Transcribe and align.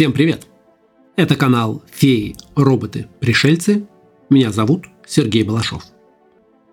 Всем 0.00 0.14
привет! 0.14 0.46
Это 1.14 1.36
канал 1.36 1.82
«Феи, 1.92 2.34
роботы, 2.56 3.08
пришельцы». 3.20 3.86
Меня 4.30 4.50
зовут 4.50 4.86
Сергей 5.06 5.42
Балашов. 5.42 5.84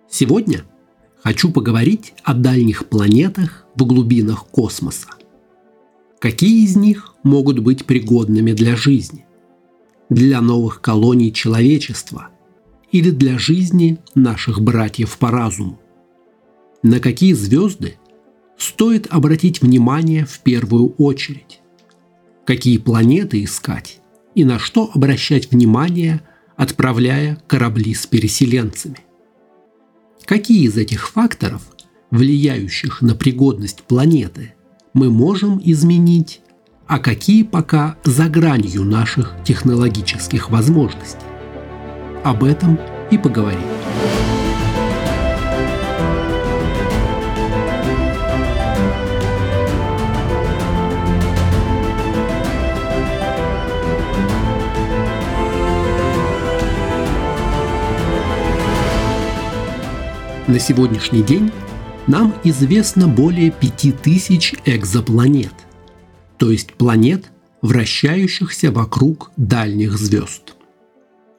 Сегодня 0.09 0.63
хочу 1.21 1.51
поговорить 1.51 2.13
о 2.23 2.33
дальних 2.33 2.87
планетах 2.87 3.65
в 3.75 3.85
глубинах 3.85 4.47
космоса. 4.47 5.09
Какие 6.19 6.63
из 6.63 6.77
них 6.77 7.15
могут 7.23 7.59
быть 7.59 7.85
пригодными 7.85 8.53
для 8.53 8.77
жизни? 8.77 9.25
Для 10.09 10.39
новых 10.39 10.79
колоний 10.79 11.33
человечества 11.33 12.29
или 12.93 13.11
для 13.11 13.37
жизни 13.37 13.97
наших 14.15 14.61
братьев 14.61 15.17
по 15.17 15.31
разуму? 15.31 15.81
На 16.81 17.01
какие 17.01 17.33
звезды 17.33 17.97
стоит 18.57 19.05
обратить 19.09 19.61
внимание 19.61 20.25
в 20.25 20.39
первую 20.39 20.93
очередь? 20.93 21.59
Какие 22.47 22.77
планеты 22.77 23.43
искать 23.43 23.99
и 24.33 24.45
на 24.45 24.57
что 24.57 24.89
обращать 24.93 25.51
внимание, 25.51 26.21
отправляя 26.55 27.37
корабли 27.45 27.93
с 27.93 28.07
переселенцами. 28.07 28.99
Какие 30.25 30.65
из 30.65 30.77
этих 30.77 31.09
факторов, 31.09 31.61
влияющих 32.09 33.01
на 33.01 33.15
пригодность 33.15 33.83
планеты, 33.83 34.53
мы 34.93 35.09
можем 35.09 35.61
изменить, 35.63 36.41
а 36.87 36.99
какие 36.99 37.43
пока 37.43 37.97
за 38.05 38.29
гранью 38.29 38.85
наших 38.85 39.35
технологических 39.43 40.49
возможностей? 40.49 41.27
Об 42.23 42.45
этом 42.45 42.79
и 43.11 43.17
поговорим. 43.17 43.59
На 60.47 60.59
сегодняшний 60.59 61.23
день 61.23 61.51
нам 62.07 62.33
известно 62.45 63.09
более 63.09 63.51
5000 63.51 64.55
экзопланет, 64.63 65.51
то 66.37 66.49
есть 66.49 66.73
планет, 66.73 67.31
вращающихся 67.61 68.71
вокруг 68.71 69.31
дальних 69.35 69.97
звезд. 69.97 70.55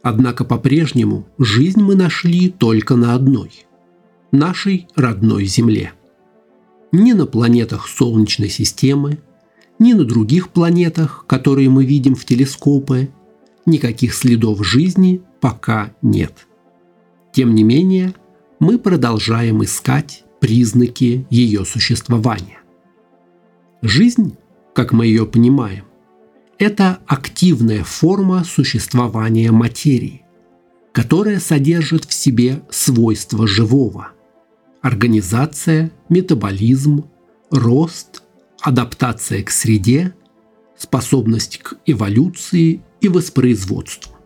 Однако 0.03 0.45
по-прежнему 0.45 1.27
жизнь 1.39 1.81
мы 1.81 1.95
нашли 1.95 2.51
только 2.51 2.97
на 2.97 3.14
одной– 3.14 3.64
нашей 4.31 4.86
родной 4.95 5.47
Земле. 5.47 5.92
Ни 6.92 7.12
на 7.12 7.25
планетах 7.25 7.89
Солнечной 7.89 8.51
системы, 8.51 9.20
ни 9.79 9.95
на 9.95 10.05
других 10.05 10.51
планетах, 10.51 11.25
которые 11.27 11.70
мы 11.70 11.86
видим 11.86 12.14
в 12.14 12.27
телескопы, 12.27 13.09
никаких 13.64 14.12
следов 14.12 14.67
жизни 14.67 15.23
пока 15.41 15.95
нет. 16.03 16.47
Тем 17.33 17.55
не 17.55 17.62
менее– 17.62 18.12
мы 18.61 18.78
продолжаем 18.78 19.62
искать 19.62 20.25
признаки 20.41 21.27
ее 21.31 21.64
существования. 21.64 22.59
Жизнь, 23.83 24.37
как 24.75 24.92
мы 24.92 25.06
ее 25.06 25.27
понимаем, 25.27 25.84
это 26.59 26.98
активная 27.06 27.84
форма 27.84 28.45
существования 28.45 29.53
материи, 29.53 30.23
которая 30.92 31.39
содержит 31.39 32.05
в 32.05 32.12
себе 32.12 32.62
свойства 32.70 33.47
живого– 33.47 34.12
организация, 34.83 35.92
метаболизм, 36.09 37.05
рост, 37.51 38.23
адаптация 38.61 39.42
к 39.42 39.51
среде, 39.51 40.14
способность 40.77 41.59
к 41.59 41.75
эволюции 41.86 42.83
и 43.01 43.09
воспроизводству 43.09 44.17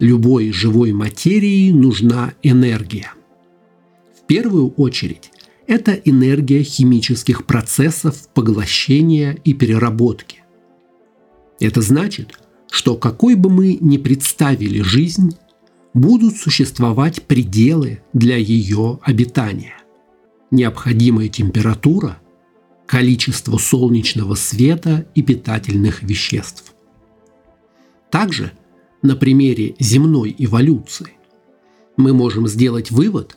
любой 0.00 0.50
живой 0.50 0.92
материи 0.92 1.70
нужна 1.70 2.32
энергия. 2.42 3.12
В 4.18 4.26
первую 4.26 4.70
очередь 4.70 5.30
это 5.66 5.92
энергия 5.92 6.62
химических 6.62 7.44
процессов 7.46 8.28
поглощения 8.34 9.38
и 9.44 9.54
переработки. 9.54 10.42
Это 11.60 11.82
значит, 11.82 12.40
что 12.70 12.96
какой 12.96 13.34
бы 13.34 13.50
мы 13.50 13.76
ни 13.80 13.98
представили 13.98 14.80
жизнь, 14.80 15.36
будут 15.92 16.36
существовать 16.36 17.22
пределы 17.22 18.00
для 18.12 18.36
ее 18.36 18.98
обитания. 19.02 19.76
Необходимая 20.50 21.28
температура, 21.28 22.18
количество 22.86 23.58
солнечного 23.58 24.34
света 24.34 25.06
и 25.14 25.22
питательных 25.22 26.02
веществ. 26.02 26.72
Также 28.10 28.52
на 29.02 29.16
примере 29.16 29.74
земной 29.78 30.34
эволюции, 30.38 31.12
мы 31.96 32.12
можем 32.12 32.48
сделать 32.48 32.90
вывод, 32.90 33.36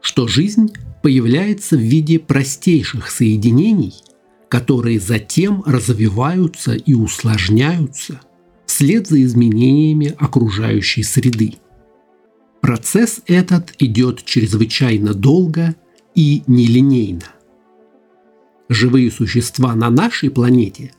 что 0.00 0.28
жизнь 0.28 0.72
появляется 1.02 1.76
в 1.76 1.80
виде 1.80 2.18
простейших 2.18 3.10
соединений, 3.10 3.94
которые 4.48 5.00
затем 5.00 5.62
развиваются 5.66 6.74
и 6.74 6.94
усложняются 6.94 8.20
вслед 8.66 9.06
за 9.06 9.22
изменениями 9.22 10.14
окружающей 10.18 11.02
среды. 11.02 11.54
Процесс 12.60 13.20
этот 13.26 13.74
идет 13.78 14.24
чрезвычайно 14.24 15.12
долго 15.12 15.74
и 16.14 16.42
нелинейно. 16.46 17.26
Живые 18.68 19.10
существа 19.10 19.74
на 19.74 19.90
нашей 19.90 20.30
планете 20.30 20.92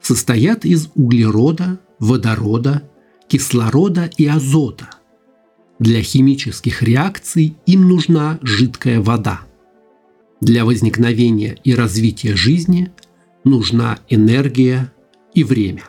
состоят 0.00 0.64
из 0.64 0.88
углерода, 0.94 1.78
водорода 1.98 2.89
кислорода 3.30 4.10
и 4.16 4.26
азота. 4.26 4.90
Для 5.78 6.02
химических 6.02 6.82
реакций 6.82 7.56
им 7.64 7.88
нужна 7.88 8.40
жидкая 8.42 9.00
вода. 9.00 9.42
Для 10.40 10.64
возникновения 10.64 11.56
и 11.62 11.74
развития 11.74 12.34
жизни 12.34 12.90
нужна 13.44 14.00
энергия 14.08 14.92
и 15.32 15.44
время. 15.44 15.84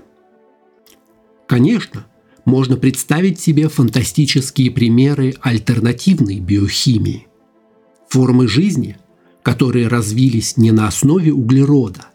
Конечно, 1.47 2.05
можно 2.45 2.77
представить 2.77 3.39
себе 3.39 3.69
фантастические 3.69 4.69
примеры 4.69 5.33
альтернативной 5.41 6.39
биохимии. 6.39 7.27
Формы 8.07 8.47
жизни, 8.47 8.97
которые 9.41 9.87
развились 9.87 10.57
не 10.57 10.71
на 10.71 10.87
основе 10.87 11.33
углерода, 11.33 12.05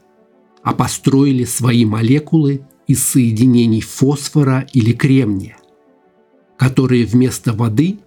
а 0.63 0.73
построили 0.73 1.43
свои 1.45 1.85
молекулы 1.85 2.63
из 2.87 3.03
соединений 3.03 3.81
фосфора 3.81 4.67
или 4.73 4.93
кремния, 4.93 5.57
которые 6.57 7.05
вместо 7.05 7.53
воды 7.53 7.99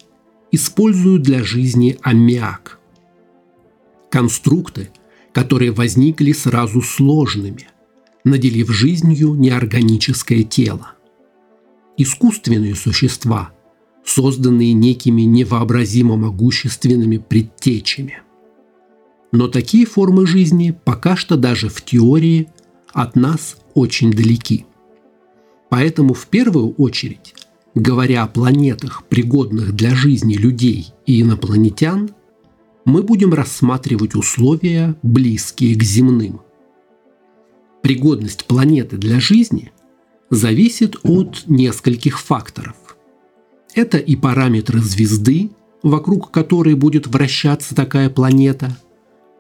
используют 0.52 1.22
для 1.24 1.44
жизни 1.44 1.98
аммиак. 2.02 2.80
Конструкты, 4.10 4.90
которые 5.34 5.72
возникли 5.72 6.32
сразу 6.32 6.82
сложными, 6.82 7.68
наделив 8.24 8.70
жизнью 8.70 9.36
неорганическое 9.36 10.44
тело. 10.44 10.94
Искусственные 11.98 12.76
существа, 12.76 13.52
созданные 14.06 14.74
некими 14.74 15.24
невообразимо 15.24 16.16
могущественными 16.16 17.18
предтечами. 17.18 18.22
Но 19.32 19.48
такие 19.48 19.86
формы 19.86 20.26
жизни 20.26 20.76
пока 20.84 21.16
что 21.16 21.38
даже 21.38 21.70
в 21.70 21.84
теории 21.84 22.50
от 22.92 23.16
нас 23.16 23.58
очень 23.76 24.12
далеки. 24.12 24.66
Поэтому 25.70 26.14
в 26.14 26.28
первую 26.28 26.74
очередь, 26.74 27.36
говоря 27.76 28.24
о 28.24 28.28
планетах, 28.28 29.04
пригодных 29.08 29.74
для 29.74 29.94
жизни 29.96 30.34
людей 30.34 30.88
и 31.06 31.22
инопланетян, 31.22 32.10
мы 32.86 33.04
будем 33.04 33.34
рассматривать 33.34 34.16
условия, 34.16 34.96
близкие 35.04 35.76
к 35.76 35.84
земным. 35.84 36.42
Пригодность 37.84 38.46
планеты 38.46 38.98
для 38.98 39.20
жизни 39.20 39.72
зависит 40.30 40.98
от 41.04 41.44
нескольких 41.46 42.20
факторов. 42.20 42.76
Это 43.76 43.98
и 43.98 44.16
параметры 44.16 44.80
звезды, 44.80 45.52
вокруг 45.84 46.32
которой 46.32 46.74
будет 46.74 47.08
вращаться 47.08 47.76
такая 47.76 48.10
планета, 48.10 48.76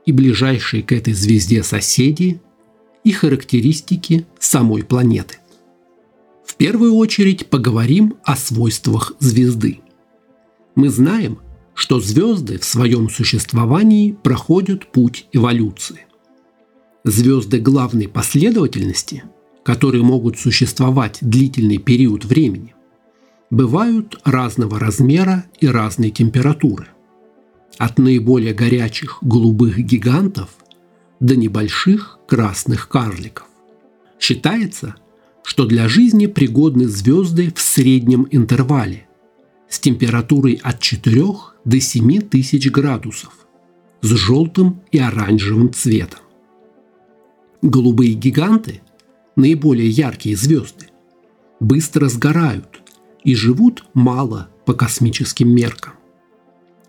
и 0.05 0.11
ближайшие 0.11 0.83
к 0.83 0.91
этой 0.91 1.13
звезде 1.13 1.63
соседи, 1.63 2.39
и 3.03 3.11
характеристики 3.11 4.25
самой 4.39 4.83
планеты. 4.83 5.38
В 6.49 6.55
первую 6.55 6.95
очередь 6.95 7.45
поговорим 7.47 8.15
о 8.23 8.35
свойствах 8.35 9.13
звезды. 9.19 9.81
Мы 10.73 10.89
знаем, 10.89 11.37
что 11.75 11.99
звезды 12.01 12.57
в 12.57 12.65
своем 12.65 13.07
существовании 13.07 14.13
проходят 14.13 14.91
путь 14.91 15.27
эволюции. 15.31 16.07
Звезды 17.03 17.59
главной 17.59 18.07
последовательности, 18.07 19.25
которые 19.63 20.03
могут 20.03 20.39
существовать 20.39 21.19
длительный 21.21 21.77
период 21.77 22.25
времени, 22.25 22.73
бывают 23.51 24.19
разного 24.25 24.79
размера 24.79 25.45
и 25.61 25.67
разной 25.67 26.09
температуры. 26.09 26.87
От 27.77 27.99
наиболее 27.99 28.55
горячих 28.55 29.19
голубых 29.21 29.77
гигантов 29.77 30.49
до 31.19 31.35
небольших 31.35 32.17
красных 32.27 32.89
карликов. 32.89 33.45
Считается, 34.19 34.95
что 35.49 35.65
для 35.65 35.89
жизни 35.89 36.27
пригодны 36.27 36.87
звезды 36.87 37.51
в 37.55 37.59
среднем 37.59 38.27
интервале 38.29 39.07
с 39.67 39.79
температурой 39.79 40.59
от 40.61 40.79
4 40.79 41.23
до 41.65 41.79
7 41.81 42.21
тысяч 42.21 42.69
градусов, 42.69 43.33
с 44.01 44.09
желтым 44.09 44.81
и 44.91 44.99
оранжевым 44.99 45.73
цветом. 45.73 46.19
Голубые 47.63 48.13
гиганты, 48.13 48.81
наиболее 49.35 49.89
яркие 49.89 50.35
звезды, 50.35 50.89
быстро 51.59 52.09
сгорают 52.09 52.83
и 53.23 53.33
живут 53.33 53.85
мало 53.95 54.49
по 54.67 54.73
космическим 54.75 55.49
меркам. 55.49 55.93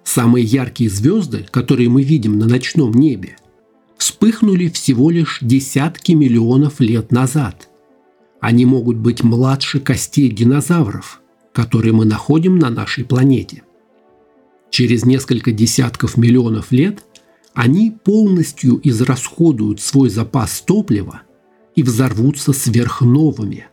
Самые 0.05 0.45
яркие 0.45 0.91
звезды, 0.91 1.47
которые 1.51 1.89
мы 1.89 2.03
видим 2.03 2.39
на 2.39 2.45
ночном 2.45 2.93
небе, 2.93 3.39
вспыхнули 3.97 4.69
всего 4.69 5.09
лишь 5.09 5.39
десятки 5.41 6.13
миллионов 6.13 6.81
лет 6.81 7.11
назад. 7.11 7.70
Они 8.41 8.65
могут 8.65 8.97
быть 8.97 9.23
младше 9.23 9.81
костей 9.81 10.31
динозавров, 10.31 11.21
которые 11.53 11.93
мы 11.93 12.05
находим 12.05 12.59
на 12.59 12.71
нашей 12.71 13.05
планете. 13.05 13.63
Через 14.71 15.05
несколько 15.05 15.53
десятков 15.53 16.17
миллионов 16.17 16.73
лет 16.73 17.05
они 17.55 17.91
полностью 17.91 18.81
израсходуют 18.83 19.81
свой 19.81 20.09
запас 20.09 20.61
топлива 20.61 21.23
и 21.75 21.83
взорвутся 21.83 22.53
сверхновыми 22.53 23.67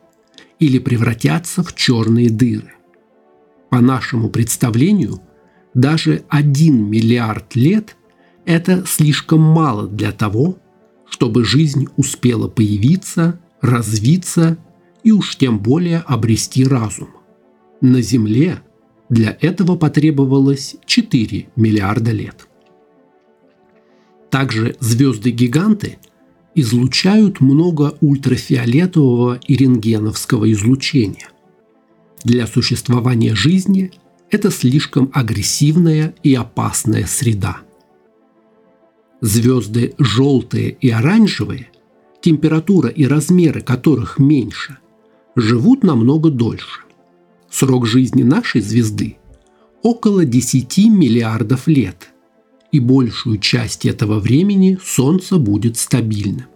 или 0.58 0.78
превратятся 0.78 1.62
в 1.62 1.74
черные 1.74 2.28
дыры. 2.28 2.74
По 3.70 3.80
нашему 3.80 4.28
представлению, 4.28 5.20
даже 5.74 6.24
1 6.28 6.90
миллиард 6.90 7.54
лет– 7.54 7.96
это 8.44 8.84
слишком 8.86 9.40
мало 9.40 9.86
для 9.86 10.10
того, 10.10 10.58
чтобы 11.08 11.44
жизнь 11.44 11.86
успела 11.96 12.48
появиться, 12.48 13.38
развиться 13.60 14.58
и 15.02 15.12
уж 15.12 15.36
тем 15.36 15.58
более 15.58 15.98
обрести 15.98 16.64
разум. 16.64 17.08
На 17.80 18.02
Земле 18.02 18.62
для 19.08 19.36
этого 19.40 19.76
потребовалось 19.76 20.76
4 20.84 21.48
миллиарда 21.56 22.10
лет. 22.10 22.48
Также 24.30 24.76
звезды-гиганты 24.80 25.98
излучают 26.54 27.40
много 27.40 27.96
ультрафиолетового 28.00 29.40
и 29.46 29.56
рентгеновского 29.56 30.50
излучения. 30.52 31.28
Для 32.24 32.46
существования 32.46 33.34
жизни 33.34 33.92
это 34.30 34.50
слишком 34.50 35.10
агрессивная 35.14 36.14
и 36.22 36.34
опасная 36.34 37.06
среда. 37.06 37.58
Звезды 39.20 39.94
желтые 39.98 40.70
и 40.70 40.90
оранжевые, 40.90 41.70
температура 42.20 42.88
и 42.88 43.06
размеры 43.06 43.60
которых 43.60 44.18
меньше, 44.18 44.78
живут 45.36 45.82
намного 45.82 46.30
дольше. 46.30 46.82
Срок 47.50 47.86
жизни 47.86 48.22
нашей 48.22 48.60
звезды– 48.60 49.16
около 49.82 50.24
10 50.24 50.78
миллиардов 50.88 51.66
лет, 51.66 52.10
и 52.72 52.80
большую 52.80 53.38
часть 53.38 53.86
этого 53.86 54.18
времени 54.18 54.78
Солнце 54.84 55.38
будет 55.38 55.78
стабильным. 55.78 56.46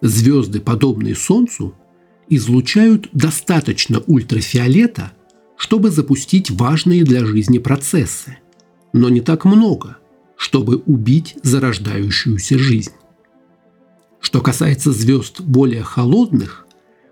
Звезды, 0.00 0.60
подобные 0.60 1.14
Солнцу, 1.14 1.74
излучают 2.28 3.08
достаточно 3.12 4.00
ультрафиолета, 4.06 5.12
чтобы 5.56 5.90
запустить 5.90 6.50
важные 6.50 7.04
для 7.04 7.24
жизни 7.24 7.58
процессы, 7.58 8.38
но 8.92 9.08
не 9.08 9.20
так 9.20 9.44
много, 9.44 9.98
чтобы 10.36 10.76
убить 10.86 11.36
зарождающуюся 11.42 12.58
жизнь. 12.58 12.92
Что 14.26 14.40
касается 14.40 14.90
звезд 14.90 15.40
более 15.40 15.84
холодных, 15.84 16.66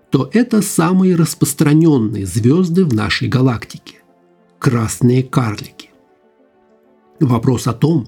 то 0.09 0.29
это 0.33 0.61
самые 0.61 1.15
распространенные 1.15 2.25
звезды 2.25 2.83
в 2.83 2.93
нашей 2.93 3.29
галактике– 3.29 3.99
красные 4.59 5.23
карлики. 5.23 5.91
Вопрос 7.21 7.67
о 7.67 7.73
том, 7.73 8.05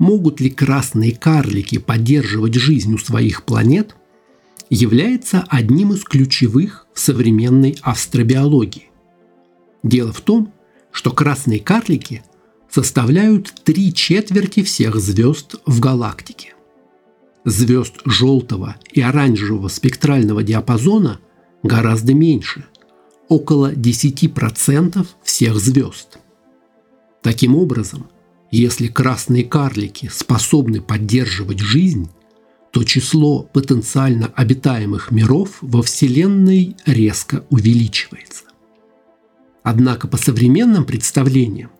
могут 0.00 0.40
ли 0.40 0.50
красные 0.50 1.14
карлики 1.14 1.78
поддерживать 1.78 2.54
жизнь 2.54 2.92
у 2.92 2.98
своих 2.98 3.44
планет, 3.44 3.94
является 4.70 5.44
одним 5.48 5.92
из 5.92 6.02
ключевых 6.02 6.88
в 6.92 6.98
современной 6.98 7.78
астробиологии. 7.82 8.90
Дело 9.84 10.12
в 10.12 10.20
том, 10.20 10.52
что 10.90 11.12
красные 11.12 11.60
карлики 11.60 12.24
составляют 12.68 13.54
три 13.62 13.94
четверти 13.94 14.64
всех 14.64 14.96
звезд 14.96 15.54
в 15.64 15.78
галактике. 15.78 16.54
Звезд 17.48 17.94
желтого 18.04 18.76
и 18.92 19.00
оранжевого 19.00 19.68
спектрального 19.68 20.42
диапазона 20.42 21.20
гораздо 21.62 22.14
меньше– 22.14 22.66
около 23.28 23.72
10% 23.72 25.06
всех 25.22 25.56
звезд. 25.56 26.18
Таким 27.22 27.56
образом, 27.56 28.08
если 28.50 28.88
красные 28.88 29.44
карлики 29.44 30.10
способны 30.12 30.80
поддерживать 30.80 31.58
жизнь, 31.58 32.10
то 32.70 32.84
число 32.84 33.42
потенциально 33.42 34.26
обитаемых 34.26 35.10
миров 35.10 35.58
во 35.60 35.82
Вселенной 35.82 36.76
резко 36.86 37.44
увеличивается. 37.50 38.44
Однако 39.62 40.08
по 40.08 40.16
современным 40.16 40.84
представлениям 40.84 41.70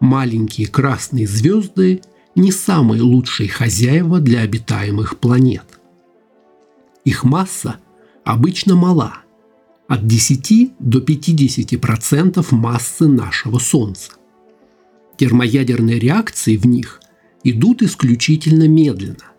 маленькие 0.00 0.66
красные 0.66 1.26
звезды 1.26 2.00
не 2.36 2.52
самые 2.52 3.02
лучшие 3.02 3.48
хозяева 3.48 4.20
для 4.20 4.40
обитаемых 4.40 5.18
планет. 5.18 5.64
Их 7.04 7.24
масса 7.24 7.76
обычно 8.24 8.76
мала, 8.76 9.18
от 9.88 10.06
10 10.06 10.74
до 10.78 10.98
50% 10.98 12.46
массы 12.50 13.06
нашего 13.06 13.58
Солнца. 13.58 14.12
Термоядерные 15.16 15.98
реакции 15.98 16.56
в 16.56 16.66
них 16.66 17.00
идут 17.42 17.82
исключительно 17.82 18.68
медленно. 18.68 19.32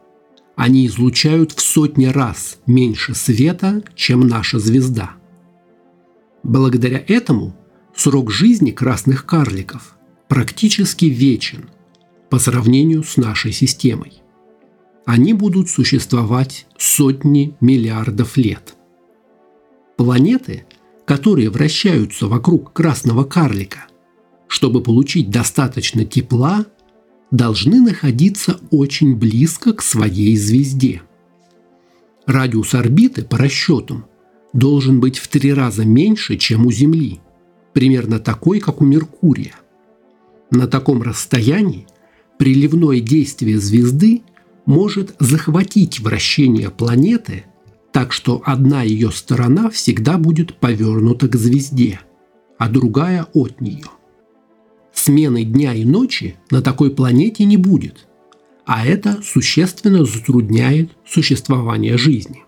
Они 0.55 0.87
излучают 0.87 1.51
в 1.51 1.61
сотни 1.61 2.05
раз 2.05 2.57
меньше 2.65 3.13
света, 3.13 3.83
чем 3.93 4.21
наша 4.21 4.57
звезда. 4.57 5.11
Благодаря 6.41 7.03
этому– 7.07 7.55
срок 7.95 8.31
жизни 8.31 8.71
красных 8.71 9.25
карликов 9.25 9.97
практически 10.29 11.05
вечен 11.05 11.69
по 12.29 12.39
сравнению 12.39 13.03
с 13.03 13.17
нашей 13.17 13.51
системой. 13.51 14.13
Они 15.05 15.33
будут 15.33 15.69
существовать 15.69 16.67
сотни 16.77 17.55
миллиардов 17.61 18.35
лет. 18.37 18.75
Планеты, 19.95 20.65
которые 21.05 21.49
вращаются 21.49 22.27
вокруг 22.27 22.73
красного 22.73 23.23
карлика, 23.23 23.85
чтобы 24.47 24.81
получить 24.81 25.29
достаточно 25.29 26.05
тепла, 26.05 26.65
должны 27.31 27.79
находиться 27.79 28.59
очень 28.71 29.15
близко 29.15 29.73
к 29.73 29.81
своей 29.81 30.35
звезде. 30.37 31.01
Радиус 32.25 32.73
орбиты 32.73 33.23
по 33.23 33.37
расчетам 33.37 34.05
должен 34.53 34.99
быть 34.99 35.17
в 35.17 35.27
три 35.27 35.53
раза 35.53 35.85
меньше, 35.85 36.37
чем 36.37 36.65
у 36.65 36.71
Земли– 36.71 37.21
примерно 37.77 38.19
такой, 38.19 38.59
как 38.59 38.81
у 38.81 38.85
Меркурия. 38.85 39.53
На 40.49 40.65
таком 40.65 41.03
расстоянии 41.03 41.85
приливное 42.37 42.99
действие 42.99 43.59
звезды 43.59 44.21
может 44.65 45.15
захватить 45.19 45.99
вращение 45.99 46.69
планеты, 46.69 47.45
так 47.91 48.11
что 48.11 48.41
одна 48.45 48.83
ее 48.83 49.11
сторона 49.11 49.69
всегда 49.69 50.17
будет 50.17 50.55
повернута 50.57 51.27
к 51.27 51.35
звезде, 51.35 52.01
а 52.57 52.69
другая 52.69 53.27
от 53.33 53.61
нее. 53.61 53.87
Смены 54.93 55.43
дня 55.43 55.73
и 55.73 55.85
ночи 55.85 56.35
на 56.51 56.61
такой 56.61 56.91
планете 56.91 57.45
не 57.45 57.57
будет, 57.57 58.07
а 58.65 58.85
это 58.85 59.21
существенно 59.23 60.05
затрудняет 60.05 60.91
существование 61.07 61.97
жизни. 61.97 62.43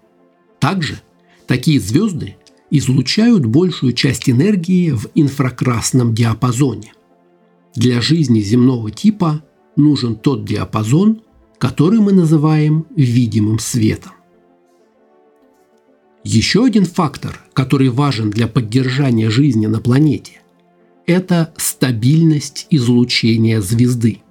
Также 0.60 1.00
такие 1.48 1.79
звезды 1.79 2.36
излучают 2.69 3.46
большую 3.46 3.93
часть 3.93 4.29
энергии 4.29 4.91
в 4.91 5.08
инфракрасном 5.15 6.13
диапазоне. 6.13 6.93
Для 7.75 8.01
жизни 8.01 8.41
земного 8.41 8.91
типа 8.91 9.43
нужен 9.80 10.16
тот 10.16 10.46
диапазон, 10.46 11.22
который 11.58 12.00
мы 12.00 12.14
называем 12.14 12.86
видимым 12.96 13.60
светом. 13.60 14.12
Еще 16.24 16.66
один 16.66 16.86
фактор, 16.86 17.42
который 17.54 17.90
важен 17.90 18.30
для 18.30 18.48
поддержания 18.48 19.30
жизни 19.30 19.66
на 19.66 19.80
планете, 19.80 20.42
это 21.08 21.54
стабильность 21.58 22.68
излучения 22.70 23.62
звезды. 23.62 24.22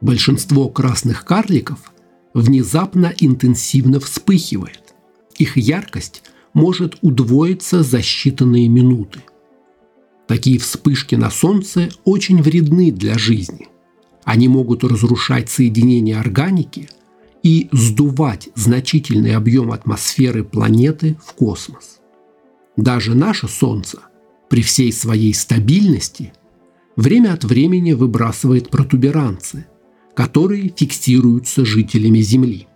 Большинство 0.00 0.68
красных 0.68 1.24
карликов 1.24 1.92
внезапно 2.34 3.12
интенсивно 3.20 4.00
вспыхивает. 4.00 4.94
Их 5.36 5.56
яркость– 5.56 6.22
может 6.58 6.96
удвоиться 7.02 7.82
за 7.82 7.98
считанные 7.98 8.68
минуты. 8.68 9.20
Такие 10.26 10.58
вспышки 10.58 11.14
на 11.14 11.30
Солнце 11.30 11.88
очень 12.04 12.42
вредны 12.42 12.90
для 12.90 13.16
жизни. 13.16 13.68
Они 14.28 14.46
могут 14.46 14.84
разрушать 14.84 15.48
соединения 15.48 16.20
органики 16.20 16.90
и 17.42 17.70
сдувать 17.72 18.50
значительный 18.54 19.34
объем 19.34 19.72
атмосферы 19.72 20.44
планеты 20.44 21.16
в 21.24 21.32
космос. 21.32 22.00
Даже 22.76 23.14
наше 23.14 23.48
Солнце 23.48 24.00
при 24.50 24.60
всей 24.60 24.92
своей 24.92 25.32
стабильности 25.32 26.34
время 26.94 27.32
от 27.32 27.44
времени 27.44 27.94
выбрасывает 27.94 28.68
протуберанцы, 28.68 29.66
которые 30.12 30.74
фиксируются 30.76 31.64
жителями 31.64 32.18
Земли. 32.18 32.66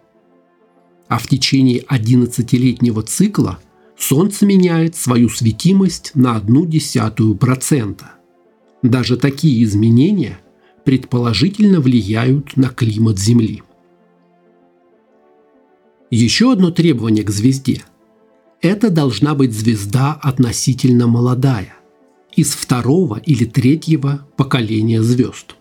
А 1.09 1.18
в 1.18 1.28
течение 1.28 1.80
11-летнего 1.80 3.02
цикла 3.02 3.59
Солнце 3.99 4.47
меняет 4.47 4.97
свою 4.97 5.28
светимость 5.28 6.12
на 6.14 6.35
одну 6.37 6.64
десятую 6.64 7.35
процента. 7.35 8.12
Даже 8.82 9.18
такие 9.18 9.62
изменения 9.64 10.38
предположительно 10.84 11.80
влияют 11.80 12.56
на 12.56 12.68
климат 12.68 13.18
Земли. 13.18 13.62
Еще 16.10 16.52
одно 16.52 16.70
требование 16.70 17.24
к 17.24 17.30
звезде– 17.30 17.82
это 18.60 18.90
должна 18.90 19.34
быть 19.34 19.52
звезда 19.52 20.12
относительно 20.22 21.06
молодая, 21.06 21.74
из 22.36 22.50
второго 22.52 23.16
или 23.16 23.44
третьего 23.44 24.26
поколения 24.36 25.02
звезд. 25.02 25.56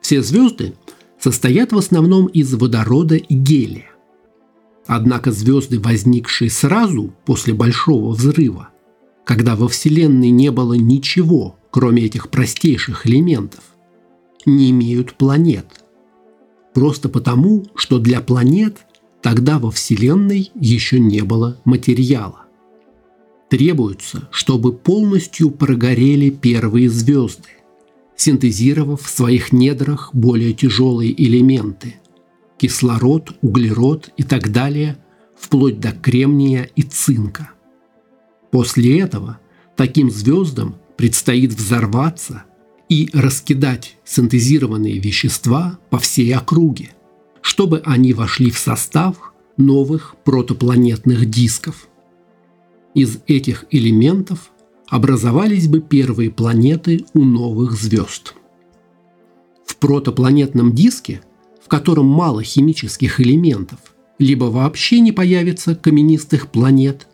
Все 0.00 0.22
звезды 0.22 0.74
состоят 1.20 1.72
в 1.72 1.78
основном 1.78 2.26
из 2.26 2.52
водорода 2.54 3.16
и 3.16 3.34
гелия. 3.34 3.90
Однако 4.86 5.32
звезды, 5.32 5.78
возникшие 5.80 6.50
сразу 6.50 7.14
после 7.24 7.54
Большого 7.54 8.12
взрыва, 8.12 8.70
когда 9.24 9.56
во 9.56 9.68
Вселенной 9.68 10.30
не 10.30 10.50
было 10.50 10.74
ничего, 10.74 11.56
кроме 11.70 12.04
этих 12.04 12.28
простейших 12.28 13.06
элементов, 13.06 13.60
не 14.46 14.70
имеют 14.70 15.14
планет. 15.14 15.66
Просто 16.72 17.08
потому, 17.08 17.64
что 17.74 17.98
для 17.98 18.20
планет 18.20 18.78
тогда 19.22 19.58
во 19.58 19.70
Вселенной 19.70 20.50
еще 20.54 20.98
не 20.98 21.22
было 21.22 21.60
материала. 21.64 22.42
Требуется, 23.48 24.28
чтобы 24.30 24.72
полностью 24.72 25.50
прогорели 25.50 26.30
первые 26.30 26.90
звезды, 26.90 27.50
синтезировав 28.16 29.02
в 29.02 29.08
своих 29.08 29.52
недрах 29.52 30.10
более 30.12 30.52
тяжелые 30.52 31.12
элементы– 31.22 31.96
кислород, 32.58 33.36
углерод 33.42 34.10
и 34.16 34.22
так 34.22 34.50
далее, 34.52 34.96
вплоть 35.38 35.80
до 35.80 35.92
кремния 35.92 36.70
и 36.76 36.82
цинка. 36.82 37.50
После 38.50 39.00
этого 39.00 39.38
таким 39.76 40.10
звездам 40.10 40.76
предстоит 40.96 41.52
взорваться 41.52 42.44
и 42.88 43.08
раскидать 43.12 43.96
синтезированные 44.04 44.98
вещества 44.98 45.78
по 45.90 45.98
всей 45.98 46.34
округе, 46.34 46.90
чтобы 47.40 47.82
они 47.84 48.12
вошли 48.12 48.50
в 48.50 48.58
состав 48.58 49.32
новых 49.56 50.16
протопланетных 50.24 51.28
дисков. 51.28 51.88
Из 52.94 53.18
этих 53.26 53.64
элементов 53.70 54.50
образовались 54.88 55.68
бы 55.68 55.80
первые 55.80 56.30
планеты 56.30 57.04
у 57.14 57.24
новых 57.24 57.72
звезд. 57.72 58.34
В 59.66 59.76
протопланетном 59.76 60.72
диске, 60.72 61.22
в 61.64 61.68
котором 61.68 62.06
мало 62.06 62.42
химических 62.42 63.20
элементов, 63.20 63.78
либо 64.18 64.44
вообще 64.44 65.00
не 65.00 65.12
появится 65.12 65.74
каменистых 65.74 66.50
планет, 66.50 67.08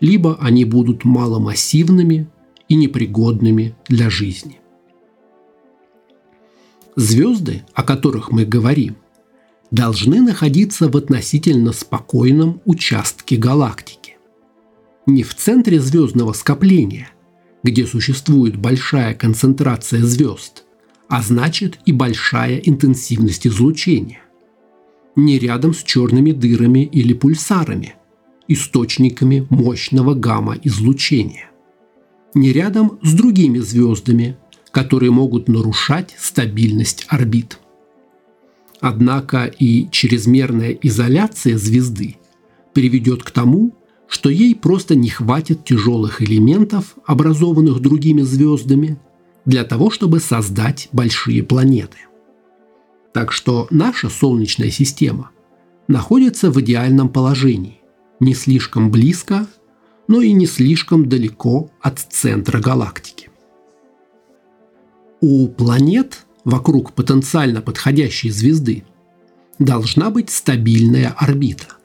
либо 0.00 0.38
они 0.40 0.64
будут 0.64 1.04
маломассивными 1.04 2.28
и 2.68 2.74
непригодными 2.74 3.74
для 3.88 4.08
жизни. 4.10 4.60
Звезды, 6.96 7.62
о 7.74 7.82
которых 7.82 8.32
мы 8.32 8.46
говорим, 8.46 8.96
должны 9.70 10.22
находиться 10.22 10.88
в 10.88 10.96
относительно 10.96 11.72
спокойном 11.72 12.62
участке 12.64 13.36
галактики. 13.36 14.16
Не 15.04 15.22
в 15.22 15.34
центре 15.34 15.78
звездного 15.78 16.32
скопления, 16.32 17.10
где 17.62 17.86
существует 17.86 18.56
большая 18.56 19.14
концентрация 19.14 20.02
звезд, 20.04 20.64
а 21.08 21.20
значит 21.20 21.78
и 21.84 21.92
большая 21.92 22.56
интенсивность 22.56 23.46
излучения. 23.46 24.22
Не 25.16 25.38
рядом 25.38 25.74
с 25.74 25.82
черными 25.82 26.32
дырами 26.32 26.84
или 26.84 27.12
пульсарами, 27.12 27.94
источниками 28.48 29.46
мощного 29.50 30.14
гамма-излучения. 30.14 31.50
Не 32.34 32.52
рядом 32.52 32.98
с 33.02 33.12
другими 33.12 33.58
звездами, 33.58 34.36
которые 34.76 35.10
могут 35.10 35.48
нарушать 35.48 36.14
стабильность 36.18 37.06
орбит. 37.08 37.58
Однако 38.82 39.46
и 39.46 39.88
чрезмерная 39.90 40.72
изоляция 40.82 41.56
звезды 41.56 42.16
приведет 42.74 43.22
к 43.22 43.30
тому, 43.30 43.74
что 44.06 44.28
ей 44.28 44.54
просто 44.54 44.94
не 44.94 45.08
хватит 45.08 45.64
тяжелых 45.64 46.20
элементов, 46.20 46.94
образованных 47.06 47.80
другими 47.80 48.20
звездами, 48.20 49.00
для 49.46 49.64
того, 49.64 49.90
чтобы 49.90 50.20
создать 50.20 50.90
большие 50.92 51.42
планеты. 51.42 51.96
Так 53.14 53.32
что 53.32 53.68
наша 53.70 54.10
Солнечная 54.10 54.70
система 54.70 55.30
находится 55.88 56.50
в 56.50 56.60
идеальном 56.60 57.08
положении, 57.08 57.80
не 58.20 58.34
слишком 58.34 58.90
близко, 58.90 59.46
но 60.06 60.20
и 60.20 60.32
не 60.34 60.44
слишком 60.44 61.08
далеко 61.08 61.70
от 61.80 61.98
центра 61.98 62.60
галактики. 62.60 63.15
У 65.28 65.48
планет 65.48 66.24
вокруг 66.44 66.92
потенциально 66.92 67.60
подходящей 67.60 68.30
звезды 68.30 68.84
должна 69.58 70.10
быть 70.10 70.30
стабильная 70.30 71.14
орбита– 71.18 71.66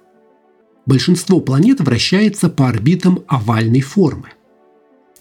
большинство 0.86 1.40
планет 1.40 1.80
вращается 1.80 2.50
по 2.50 2.70
орбитам 2.70 3.24
овальной 3.28 3.82
формы. 3.82 4.30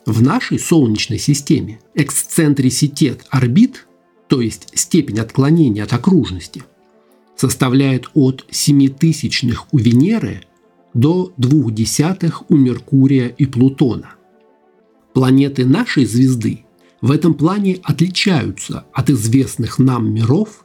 В 0.05 0.21
нашей 0.21 0.59
Солнечной 0.59 1.19
системе 1.19 1.81
эксцентриситет 1.95 3.25
орбит, 3.31 3.87
то 4.29 4.41
есть 4.41 4.69
степень 4.75 5.21
отклонения 5.21 5.85
от 5.85 5.93
окружности, 5.93 6.65
составляет 7.37 8.09
от 8.15 8.45
7 8.51 8.89
тысячных 8.89 9.73
у 9.73 9.79
Венеры 9.79 10.43
до 10.93 11.33
2 11.37 11.71
десятых 11.71 12.51
у 12.51 12.57
Меркурия 12.57 13.29
и 13.29 13.47
Плутона. 13.47 14.15
Планеты 15.15 15.65
нашей 15.65 16.05
звезды 16.05 16.65
в 17.01 17.11
этом 17.11 17.35
плане 17.35 17.81
отличаются 17.83 18.85
от 18.93 19.11
известных 19.11 19.79
нам 19.79 20.13
миров 20.13 20.65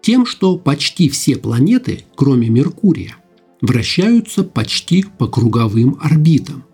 тем, 0.00 0.26
что 0.26 0.58
почти 0.58 1.08
все 1.08 1.36
планеты, 1.36 2.04
кроме 2.14 2.48
Меркурия, 2.48 3.16
вращаются 3.60 4.44
почти 4.44 5.04
по 5.18 5.26
круговым 5.26 5.98
орбитам, 6.00 6.64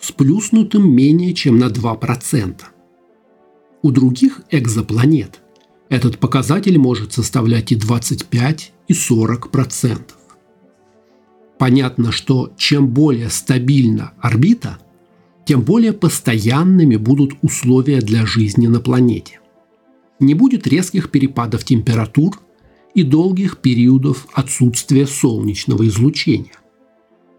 сплюснутым 0.00 0.90
менее 0.90 1.34
чем 1.34 1.58
на 1.58 1.66
2%. 1.66 2.62
У 3.82 3.90
других 3.90 4.42
экзопланет 4.50 5.40
этот 5.88 6.18
показатель 6.18 6.78
может 6.78 7.12
составлять 7.12 7.72
и 7.72 7.76
25, 7.76 8.72
и 8.88 8.92
40%. 8.92 10.00
Понятно, 11.58 12.12
что 12.12 12.52
чем 12.56 12.88
более 12.88 13.30
стабильна 13.30 14.12
орбита, 14.20 14.78
тем 15.48 15.62
более 15.62 15.94
постоянными 15.94 16.96
будут 16.96 17.32
условия 17.40 18.02
для 18.02 18.26
жизни 18.26 18.66
на 18.66 18.80
планете. 18.80 19.40
Не 20.20 20.34
будет 20.34 20.66
резких 20.66 21.10
перепадов 21.10 21.64
температур 21.64 22.38
и 22.92 23.02
долгих 23.02 23.56
периодов 23.56 24.26
отсутствия 24.34 25.06
солнечного 25.06 25.88
излучения. 25.88 26.52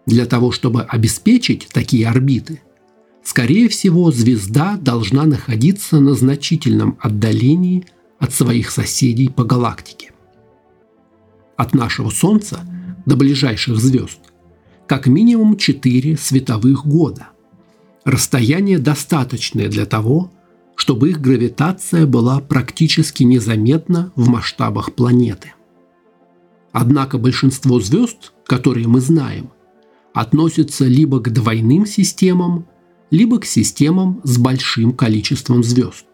Для 0.06 0.26
того, 0.26 0.50
чтобы 0.50 0.82
обеспечить 0.82 1.68
такие 1.72 2.08
орбиты, 2.08 2.60
скорее 3.22 3.68
всего, 3.68 4.10
звезда 4.10 4.76
должна 4.76 5.24
находиться 5.24 6.00
на 6.00 6.14
значительном 6.14 6.98
отдалении 7.00 7.84
от 8.18 8.34
своих 8.34 8.72
соседей 8.72 9.28
по 9.28 9.44
галактике. 9.44 10.10
От 11.56 11.76
нашего 11.76 12.10
Солнца 12.10 12.58
до 13.06 13.14
ближайших 13.14 13.76
звезд 13.76 14.18
как 14.88 15.06
минимум 15.06 15.56
4 15.56 16.16
световых 16.16 16.84
года. 16.84 17.28
Расстояние 18.04 18.78
достаточное 18.78 19.68
для 19.68 19.84
того, 19.86 20.30
чтобы 20.74 21.10
их 21.10 21.20
гравитация 21.20 22.06
была 22.06 22.40
практически 22.40 23.22
незаметна 23.22 24.12
в 24.16 24.28
масштабах 24.28 24.94
планеты. 24.94 25.52
Однако 26.72 27.18
большинство 27.18 27.80
звезд, 27.80 28.32
которые 28.46 28.88
мы 28.88 29.00
знаем, 29.00 29.50
относятся 30.14 30.86
либо 30.86 31.20
к 31.20 31.30
двойным 31.30 31.84
системам, 31.84 32.66
либо 33.10 33.38
к 33.38 33.44
системам 33.44 34.20
с 34.24 34.38
большим 34.38 34.92
количеством 34.92 35.62
звезд. 35.62 36.06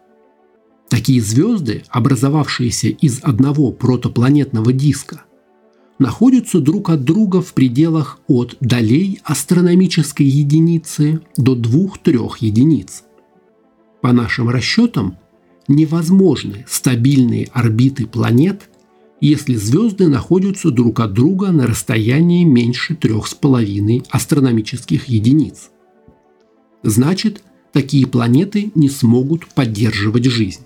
Такие 0.89 1.21
звезды, 1.21 1.83
образовавшиеся 1.89 2.87
из 2.87 3.19
одного 3.21 3.71
протопланетного 3.71 4.73
диска, 4.73 5.23
находятся 5.99 6.59
друг 6.59 6.89
от 6.89 7.03
друга 7.03 7.41
в 7.41 7.53
пределах 7.53 8.19
от 8.27 8.57
долей 8.59 9.19
астрономической 9.23 10.25
единицы 10.25 11.21
до 11.37 11.55
2-3 11.55 12.29
единиц. 12.39 13.03
По 14.01 14.11
нашим 14.11 14.49
расчетам, 14.49 15.17
невозможны 15.67 16.65
стабильные 16.67 17.49
орбиты 17.53 18.05
планет 18.05 18.69
если 19.19 19.55
звезды 19.55 20.07
находятся 20.07 20.71
друг 20.71 20.99
от 20.99 21.13
друга 21.13 21.51
на 21.51 21.65
расстоянии 21.65 22.43
меньше 22.43 22.93
3,5 22.93 24.05
астрономических 24.09 25.05
единиц. 25.05 25.71
Значит, 26.83 27.43
такие 27.73 28.05
планеты 28.05 28.71
не 28.75 28.89
смогут 28.89 29.47
поддерживать 29.47 30.25
жизнь. 30.25 30.65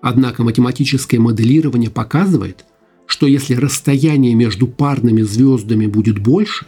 Однако 0.00 0.44
математическое 0.44 1.18
моделирование 1.18 1.90
показывает, 1.90 2.64
что 3.06 3.26
если 3.26 3.54
расстояние 3.54 4.34
между 4.34 4.66
парными 4.66 5.22
звездами 5.22 5.86
будет 5.86 6.18
больше, 6.18 6.66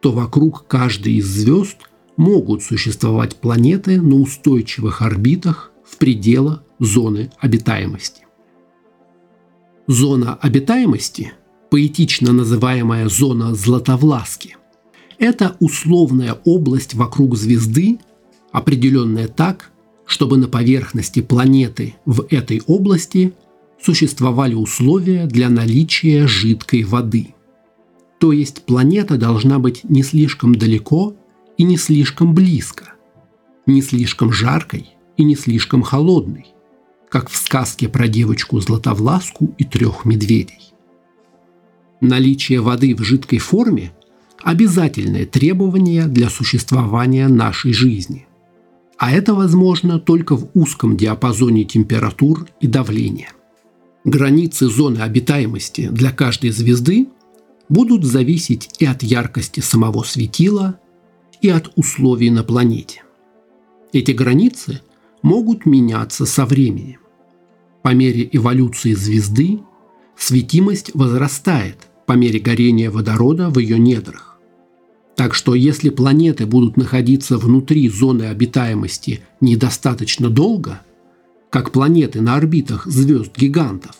то 0.00 0.12
вокруг 0.12 0.66
каждой 0.66 1.14
из 1.14 1.26
звезд 1.26 1.76
могут 2.16 2.62
существовать 2.62 3.36
планеты 3.36 4.00
на 4.00 4.16
устойчивых 4.16 5.02
орбитах 5.02 5.72
в 5.84 5.96
пределах 5.96 6.62
зоны 6.78 7.30
обитаемости. 7.38 8.26
Зона 9.86 10.34
обитаемости, 10.34 11.32
поэтично 11.70 12.32
называемая 12.32 13.08
зона 13.08 13.54
Златовласки, 13.54 14.56
это 15.18 15.56
условная 15.60 16.38
область 16.44 16.94
вокруг 16.94 17.36
звезды, 17.36 17.98
определенная 18.52 19.28
так, 19.28 19.70
чтобы 20.06 20.38
на 20.38 20.48
поверхности 20.48 21.20
планеты 21.20 21.94
в 22.04 22.26
этой 22.30 22.62
области 22.66 23.32
существовали 23.82 24.54
условия 24.54 25.26
для 25.26 25.48
наличия 25.48 26.26
жидкой 26.26 26.84
воды. 26.84 27.34
То 28.18 28.32
есть 28.32 28.62
планета 28.66 29.16
должна 29.16 29.58
быть 29.58 29.82
не 29.84 30.02
слишком 30.02 30.54
далеко 30.54 31.16
и 31.56 31.62
не 31.62 31.76
слишком 31.76 32.34
близко, 32.34 32.92
не 33.66 33.82
слишком 33.82 34.32
жаркой 34.32 34.90
и 35.16 35.24
не 35.24 35.36
слишком 35.36 35.82
холодной, 35.82 36.46
как 37.08 37.30
в 37.30 37.36
сказке 37.36 37.88
про 37.88 38.08
девочку 38.08 38.60
Златовласку 38.60 39.54
и 39.58 39.64
трех 39.64 40.04
медведей. 40.04 40.72
Наличие 42.00 42.60
воды 42.60 42.94
в 42.94 43.02
жидкой 43.02 43.38
форме– 43.38 43.92
обязательное 44.42 45.26
требование 45.26 46.06
для 46.06 46.30
существования 46.30 47.28
нашей 47.28 47.72
жизни. 47.72 48.26
А 48.98 49.12
это 49.12 49.34
возможно 49.34 49.98
только 49.98 50.36
в 50.36 50.50
узком 50.54 50.96
диапазоне 50.96 51.64
температур 51.64 52.46
и 52.60 52.66
давления. 52.66 53.32
Границы 54.04 54.68
зоны 54.68 54.98
обитаемости 54.98 55.88
для 55.88 56.10
каждой 56.10 56.50
звезды 56.50 57.08
будут 57.68 58.04
зависеть 58.04 58.70
и 58.78 58.86
от 58.86 59.02
яркости 59.02 59.60
самого 59.60 60.02
светила, 60.02 60.78
и 61.42 61.48
от 61.48 61.70
условий 61.76 62.30
на 62.30 62.42
планете. 62.42 63.02
Эти 63.92 64.12
границы 64.12 64.80
могут 65.22 65.66
меняться 65.66 66.26
со 66.26 66.44
временем. 66.46 66.98
По 67.82 67.94
мере 67.94 68.28
эволюции 68.30 68.94
звезды 68.94 69.60
светимость 70.16 70.90
возрастает 70.94 71.88
по 72.06 72.12
мере 72.12 72.40
горения 72.40 72.90
водорода 72.90 73.48
в 73.48 73.58
ее 73.58 73.78
недрах. 73.78 74.38
Так 75.16 75.34
что 75.34 75.54
если 75.54 75.90
планеты 75.90 76.46
будут 76.46 76.76
находиться 76.76 77.38
внутри 77.38 77.88
зоны 77.88 78.24
обитаемости 78.24 79.20
недостаточно 79.40 80.30
долго, 80.30 80.80
как 81.50 81.72
планеты 81.72 82.20
на 82.20 82.36
орбитах 82.36 82.86
звезд-гигантов, 82.86 83.96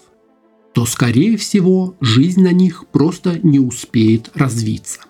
то, 0.72 0.86
скорее 0.86 1.36
всего, 1.36 1.96
жизнь 2.00 2.42
на 2.42 2.52
них 2.52 2.86
просто 2.92 3.38
не 3.42 3.58
успеет 3.58 4.30
развиться. 4.34 5.00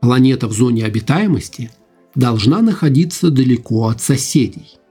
Планета 0.00 0.46
в 0.46 0.52
зоне 0.52 0.84
обитаемости 0.84 1.70
должна 2.14 2.62
находиться 2.62 3.30
далеко 3.30 3.88
от 3.88 4.00
соседей– 4.00 4.78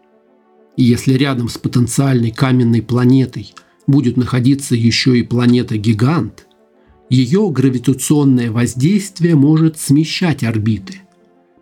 и 0.76 0.84
если 0.84 1.14
рядом 1.14 1.50
с 1.50 1.58
потенциальной 1.58 2.32
каменной 2.32 2.82
планетой 2.82 3.54
будет 3.88 4.18
находиться 4.18 4.76
еще 4.76 5.18
и 5.18 5.24
планета-гигант, 5.24 6.48
ее 7.10 7.50
гравитационное 7.50 8.52
воздействие 8.52 9.36
может 9.36 9.80
смещать 9.80 10.44
орбиты, 10.44 11.02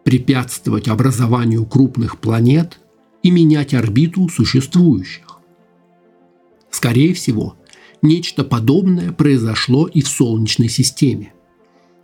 препятствовать 0.04 0.88
образованию 0.88 1.66
крупных 1.66 2.18
планет 2.20 2.80
и 3.24 3.32
менять 3.32 3.74
орбиту 3.74 4.30
существующих. 4.30 5.40
Скорее 6.70 7.14
всего, 7.14 7.56
нечто 8.02 8.44
подобное 8.44 9.12
произошло 9.12 9.88
и 9.88 10.02
в 10.02 10.08
Солнечной 10.08 10.70
системе. 10.70 11.34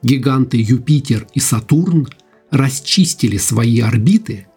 Гиганты 0.01 0.57
Юпитер 0.57 1.27
и 1.33 1.39
Сатурн 1.39 2.07
расчистили 2.49 3.37
свои 3.37 3.79
орбиты 3.81 4.47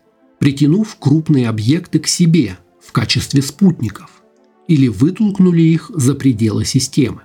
притянув 0.42 0.96
крупные 0.98 1.48
объекты 1.48 2.00
к 2.00 2.08
себе 2.08 2.58
в 2.84 2.90
качестве 2.90 3.42
спутников 3.42 4.24
или 4.66 4.88
вытолкнули 4.88 5.62
их 5.62 5.88
за 5.94 6.16
пределы 6.16 6.64
системы. 6.64 7.22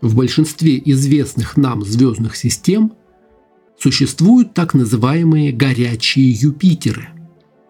В 0.00 0.16
большинстве 0.16 0.82
известных 0.84 1.56
нам 1.56 1.84
звездных 1.84 2.34
систем 2.34 2.94
существуют 3.78 4.52
так 4.52 4.74
называемые 4.74 5.52
горячие 5.52 6.28
Юпитеры– 6.28 7.10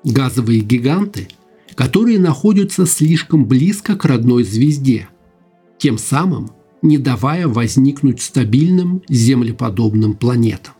газовые 0.04 0.60
гиганты, 0.60 1.28
которые 1.74 2.18
находятся 2.18 2.86
слишком 2.86 3.46
близко 3.46 3.96
к 3.96 4.04
родной 4.04 4.44
звезде, 4.44 5.08
тем 5.78 5.98
самым 5.98 6.50
не 6.82 6.98
давая 6.98 7.48
возникнуть 7.48 8.20
стабильным 8.20 9.02
землеподобным 9.08 10.14
планетам. 10.14 10.74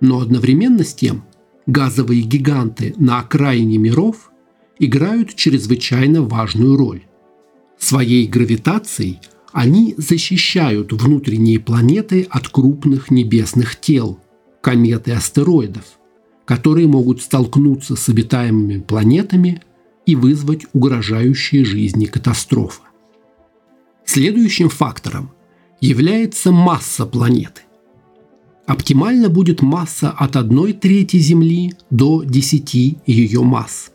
Но 0.00 0.20
одновременно 0.20 0.84
с 0.84 0.94
тем 0.94 1.24
газовые 1.66 2.22
гиганты 2.22 2.94
на 2.98 3.20
окраине 3.20 3.78
миров 3.78 4.30
играют 4.78 5.34
чрезвычайно 5.34 6.22
важную 6.22 6.76
роль. 6.76 7.02
Своей 7.78 8.26
гравитацией 8.26 9.20
они 9.52 9.94
защищают 9.96 10.92
внутренние 10.92 11.58
планеты 11.58 12.26
от 12.30 12.48
крупных 12.48 13.10
небесных 13.10 13.80
тел, 13.80 14.18
комет 14.60 15.08
и 15.08 15.12
астероидов, 15.12 15.97
которые 16.48 16.88
могут 16.88 17.20
столкнуться 17.20 17.94
с 17.94 18.08
обитаемыми 18.08 18.80
планетами 18.80 19.60
и 20.06 20.16
вызвать 20.16 20.62
угрожающие 20.72 21.62
жизни 21.62 22.06
катастрофы. 22.06 22.80
Следующим 24.06 24.70
фактором 24.70 25.30
является 25.82 26.50
масса 26.50 27.04
планеты. 27.04 27.60
Оптимально 28.66 29.28
будет 29.28 29.60
масса 29.60 30.10
от 30.10 30.36
1 30.36 30.80
трети 30.80 31.18
Земли 31.18 31.74
до 31.90 32.24
10 32.24 32.74
ее 33.06 33.42
масс. 33.42 33.90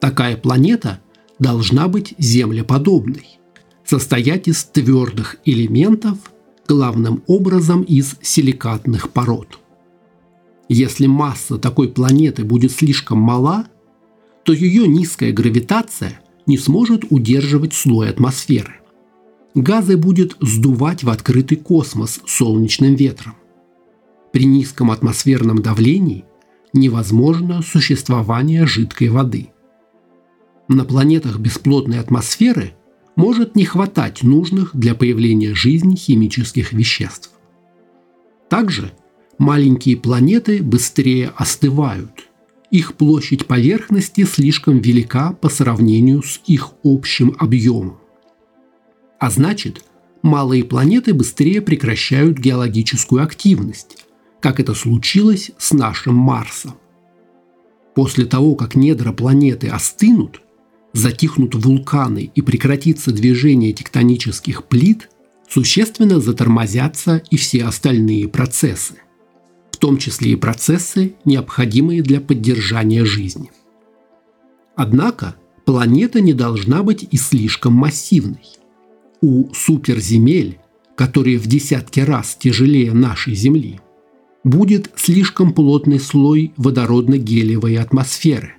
Такая 0.00 0.36
планета 0.36 0.98
должна 1.38 1.86
быть 1.86 2.14
землеподобной, 2.18 3.38
состоять 3.84 4.48
из 4.48 4.64
твердых 4.64 5.36
элементов, 5.44 6.18
главным 6.66 7.22
образом 7.28 7.82
из 7.82 8.16
силикатных 8.22 9.10
пород. 9.10 9.59
Если 10.72 11.06
масса 11.06 11.58
такой 11.58 11.88
планеты 11.88 12.44
будет 12.44 12.70
слишком 12.70 13.18
мала, 13.18 13.66
то 14.44 14.52
ее 14.52 14.86
низкая 14.86 15.32
гравитация 15.32 16.20
не 16.46 16.58
сможет 16.58 17.04
удерживать 17.10 17.74
слой 17.74 18.08
атмосферы. 18.08 18.76
Газы 19.56 19.96
будет 19.96 20.36
сдувать 20.40 21.02
в 21.02 21.10
открытый 21.10 21.56
космос 21.56 22.20
солнечным 22.24 22.94
ветром 22.94 23.34
при 24.32 24.44
низком 24.44 24.92
атмосферном 24.92 25.60
давлении 25.60 26.24
невозможно 26.72 27.62
существование 27.62 28.64
жидкой 28.64 29.08
воды. 29.08 29.48
На 30.68 30.84
планетах 30.84 31.40
бесплотной 31.40 31.98
атмосферы 31.98 32.74
может 33.16 33.56
не 33.56 33.64
хватать 33.64 34.22
нужных 34.22 34.70
для 34.76 34.94
появления 34.94 35.52
жизни 35.52 35.96
химических 35.96 36.72
веществ. 36.72 37.32
Также 38.48 38.92
маленькие 39.40 39.96
планеты 39.96 40.62
быстрее 40.62 41.32
остывают. 41.34 42.28
Их 42.70 42.94
площадь 42.94 43.46
поверхности 43.46 44.24
слишком 44.24 44.80
велика 44.80 45.32
по 45.32 45.48
сравнению 45.48 46.22
с 46.22 46.42
их 46.46 46.72
общим 46.84 47.34
объемом. 47.38 47.98
А 49.18 49.30
значит, 49.30 49.82
малые 50.22 50.62
планеты 50.62 51.14
быстрее 51.14 51.62
прекращают 51.62 52.38
геологическую 52.38 53.24
активность, 53.24 54.04
как 54.40 54.60
это 54.60 54.74
случилось 54.74 55.52
с 55.56 55.72
нашим 55.72 56.14
Марсом. 56.14 56.74
После 57.94 58.26
того, 58.26 58.54
как 58.56 58.74
недра 58.74 59.12
планеты 59.12 59.68
остынут, 59.68 60.42
затихнут 60.92 61.54
вулканы 61.54 62.30
и 62.34 62.42
прекратится 62.42 63.10
движение 63.10 63.72
тектонических 63.72 64.64
плит, 64.64 65.08
существенно 65.48 66.20
затормозятся 66.20 67.22
и 67.30 67.38
все 67.38 67.64
остальные 67.64 68.28
процессы, 68.28 68.96
том 69.80 69.96
числе 69.96 70.32
и 70.32 70.36
процессы, 70.36 71.14
необходимые 71.24 72.02
для 72.02 72.20
поддержания 72.20 73.04
жизни. 73.04 73.50
Однако 74.76 75.34
планета 75.64 76.20
не 76.20 76.32
должна 76.32 76.82
быть 76.82 77.06
и 77.10 77.16
слишком 77.16 77.72
массивной. 77.72 78.44
У 79.20 79.52
суперземель, 79.52 80.58
которые 80.96 81.38
в 81.38 81.46
десятки 81.46 82.00
раз 82.00 82.36
тяжелее 82.38 82.92
нашей 82.92 83.34
Земли– 83.34 83.80
будет 84.44 84.90
слишком 84.96 85.52
плотный 85.52 86.00
слой 86.00 86.52
водородно-гелиевой 86.56 87.76
атмосферы. 87.78 88.54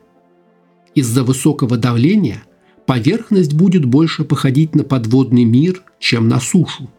Из-за 0.94 1.24
высокого 1.24 1.78
давления 1.78 2.44
поверхность 2.86 3.54
будет 3.54 3.86
больше 3.86 4.24
походить 4.24 4.76
на 4.76 4.84
подводный 4.84 5.44
мир, 5.44 5.84
чем 6.00 6.28
на 6.28 6.40
сушу. 6.40 6.90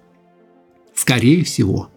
Скорее 0.94 1.44
всего, 1.44 1.90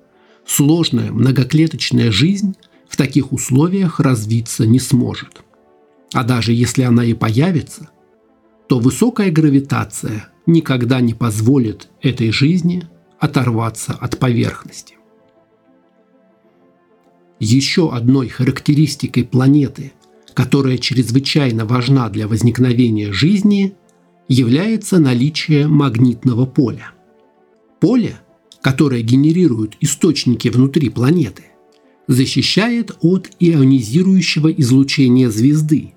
сложная 0.45 1.11
многоклеточная 1.11 2.11
жизнь 2.11 2.55
в 2.87 2.97
таких 2.97 3.31
условиях 3.33 3.99
развиться 3.99 4.65
не 4.65 4.79
сможет. 4.79 5.43
А 6.13 6.23
даже 6.23 6.53
если 6.53 6.83
она 6.83 7.03
и 7.03 7.13
появится, 7.13 7.89
то 8.67 8.79
высокая 8.79 9.31
гравитация 9.31 10.29
никогда 10.45 11.01
не 11.01 11.13
позволит 11.13 11.89
этой 12.01 12.31
жизни 12.31 12.87
оторваться 13.19 13.93
от 13.93 14.19
поверхности. 14.19 14.95
Еще 17.39 17.91
одной 17.91 18.29
характеристикой 18.29 19.25
планеты, 19.25 19.91
которая 20.33 20.77
чрезвычайно 20.77 21.65
важна 21.65 22.09
для 22.09 22.27
возникновения 22.27 23.11
жизни, 23.11 23.75
является 24.27 24.99
наличие 24.99 25.67
магнитного 25.67 26.45
поля. 26.45 26.91
Поле, 27.79 28.19
которое 28.65 29.03
генерируют 29.03 29.77
источники 29.79 30.47
внутри 30.47 30.89
планеты, 30.89 31.43
защищает 32.07 32.97
от 33.01 33.29
ионизирующего 33.39 34.51
излучения 34.53 35.29
звезды 35.29 35.93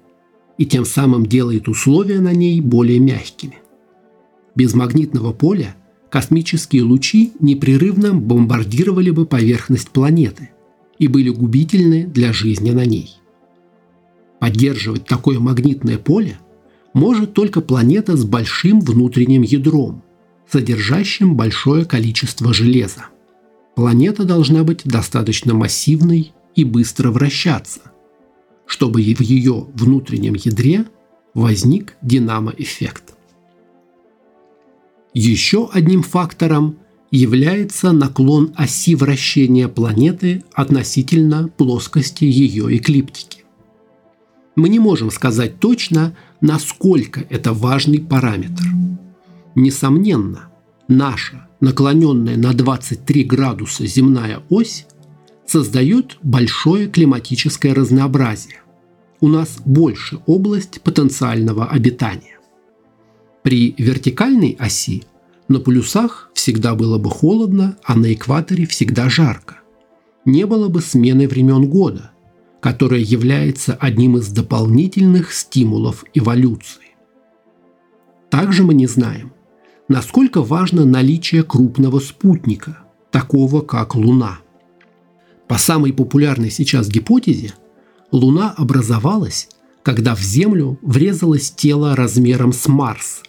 и 0.59 0.66
тем 0.66 0.85
самым 0.85 1.24
делает 1.24 1.66
условия 1.66 2.20
на 2.20 2.35
ней 2.35 2.61
более 2.61 2.98
мягкими. 2.98 3.57
Без 4.54 4.74
магнитного 4.74 5.33
поля 5.33 5.76
космические 6.11 6.83
лучи 6.83 7.33
непрерывно 7.40 8.12
бомбардировали 8.12 9.12
бы 9.12 9.24
поверхность 9.24 9.88
планеты 9.88 10.50
и 10.98 11.09
были 11.09 11.31
губительны 11.31 12.04
для 12.07 12.35
жизни 12.35 12.72
на 12.72 12.85
ней. 12.85 13.14
Поддерживать 14.40 15.07
такое 15.07 15.40
магнитное 15.40 15.96
поле 15.96 16.38
может 16.92 17.33
только 17.33 17.62
планета 17.62 18.14
с 18.14 18.26
большим 18.26 18.83
внутренним 18.83 19.40
ядром, 19.40 20.02
содержащим 20.51 21.37
большое 21.37 21.85
количество 21.85 22.53
железа. 22.53 23.07
Планета 23.75 24.25
должна 24.25 24.65
быть 24.65 24.83
достаточно 24.85 25.55
массивной 25.55 26.33
и 26.55 26.65
быстро 26.65 27.11
вращаться, 27.11 27.81
чтобы 28.67 29.01
в 29.01 29.21
ее 29.21 29.67
внутреннем 29.75 30.35
ядре 30.35 30.85
возник 31.35 31.97
динамо-эффект. 32.03 33.15
Еще 35.15 35.69
одним 35.73 36.03
фактором 36.03 36.79
является 37.11 37.93
наклон 37.93 38.53
оси 38.57 38.95
вращения 38.95 39.69
планеты 39.69 40.45
относительно 40.53 41.49
плоскости 41.49 42.25
ее 42.25 42.77
эклиптики. 42.77 43.45
Мы 44.57 44.69
не 44.69 44.79
можем 44.79 45.11
сказать 45.11 45.61
точно, 45.61 46.17
насколько 46.41 47.25
это 47.31 47.53
важный 47.53 48.01
параметр. 48.01 48.65
Несомненно, 49.59 50.53
наша 50.87 51.49
наклоненная 51.59 52.37
на 52.37 52.53
23 52.53 53.25
градуса 53.25 53.87
земная 53.87 54.40
ось 54.51 54.87
создает 55.47 56.16
большое 56.23 56.87
климатическое 56.87 57.75
разнообразие. 57.75 58.62
У 59.21 59.27
нас 59.27 59.57
больше 59.64 60.21
область 60.27 60.81
потенциального 60.83 61.66
обитания. 61.66 62.38
При 63.42 63.75
вертикальной 63.77 64.57
оси 64.61 65.03
на 65.49 65.59
полюсах 65.59 66.31
всегда 66.35 66.77
было 66.77 66.99
бы 66.99 67.11
холодно, 67.11 67.77
а 67.83 67.97
на 67.97 68.12
экваторе 68.12 68.64
всегда 68.64 69.09
жарко. 69.09 69.57
Не 70.25 70.47
было 70.47 70.68
бы 70.68 70.81
смены 70.81 71.27
времен 71.27 71.68
года, 71.68 72.12
которая 72.61 73.01
является 73.01 73.75
одним 73.75 74.18
из 74.18 74.29
дополнительных 74.29 75.33
стимулов 75.33 76.05
эволюции. 76.14 76.94
Также 78.31 78.62
мы 78.62 78.75
не 78.75 78.87
знаем, 78.87 79.33
насколько 79.88 80.42
важно 80.42 80.85
наличие 80.85 81.42
крупного 81.42 81.98
спутника, 81.98 82.79
такого 83.11 83.62
как 83.62 83.94
Луна. 83.94 84.38
По 85.48 85.57
самой 85.59 85.92
популярной 85.92 86.51
сейчас 86.51 86.88
гипотезе, 86.88 87.55
Луна 88.12 88.55
образовалась, 88.57 89.48
когда 89.83 90.14
в 90.14 90.20
Землю 90.20 90.79
врезалось 90.83 91.51
тело 91.51 91.96
размером 91.96 92.53
с 92.53 92.68
Марс 92.68 93.22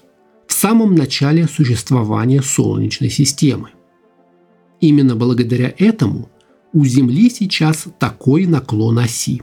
в 0.48 0.54
самом 0.54 0.96
начале 0.96 1.48
существования 1.48 2.42
Солнечной 2.42 3.10
системы. 3.10 3.70
Именно 4.82 5.16
благодаря 5.16 5.74
этому 5.78 6.30
у 6.74 6.84
Земли 6.86 7.30
сейчас 7.30 7.88
такой 7.98 8.46
наклон 8.46 9.00
оси. 9.00 9.42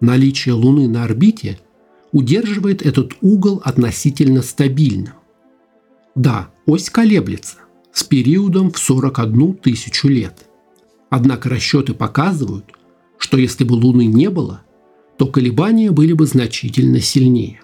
Наличие 0.00 0.54
Луны 0.54 0.88
на 0.88 1.04
орбите 1.04 1.58
удерживает 2.12 2.82
этот 2.82 3.14
угол 3.20 3.60
относительно 3.64 4.42
стабильным. 4.42 5.14
Да, 6.20 6.50
ось 6.66 6.90
колеблется 6.90 7.56
с 7.94 8.04
периодом 8.04 8.70
в 8.70 8.78
41 8.78 9.54
тысячу 9.54 10.06
лет. 10.06 10.50
Однако 11.08 11.48
расчеты 11.48 11.94
показывают, 11.94 12.66
что 13.16 13.38
если 13.38 13.64
бы 13.64 13.72
Луны 13.72 14.04
не 14.04 14.28
было, 14.28 14.60
то 15.16 15.26
колебания 15.26 15.90
были 15.90 16.12
бы 16.12 16.26
значительно 16.26 17.00
сильнее. 17.00 17.62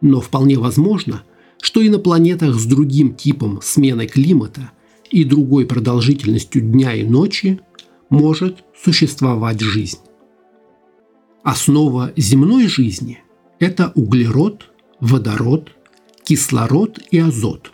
Но 0.00 0.22
вполне 0.22 0.58
возможно, 0.58 1.22
что 1.60 1.82
и 1.82 1.90
на 1.90 1.98
планетах 1.98 2.54
с 2.54 2.64
другим 2.64 3.14
типом 3.14 3.60
смены 3.62 4.06
климата 4.06 4.70
и 5.10 5.24
другой 5.24 5.66
продолжительностью 5.66 6.62
дня 6.62 6.94
и 6.94 7.04
ночи 7.04 7.60
может 8.08 8.64
существовать 8.82 9.60
жизнь. 9.60 9.98
Основа 11.42 12.14
земной 12.16 12.68
жизни– 12.68 13.22
это 13.58 13.92
углерод, 13.94 14.70
водород, 14.98 15.75
кислород 16.26 16.98
и 17.12 17.20
азот. 17.20 17.70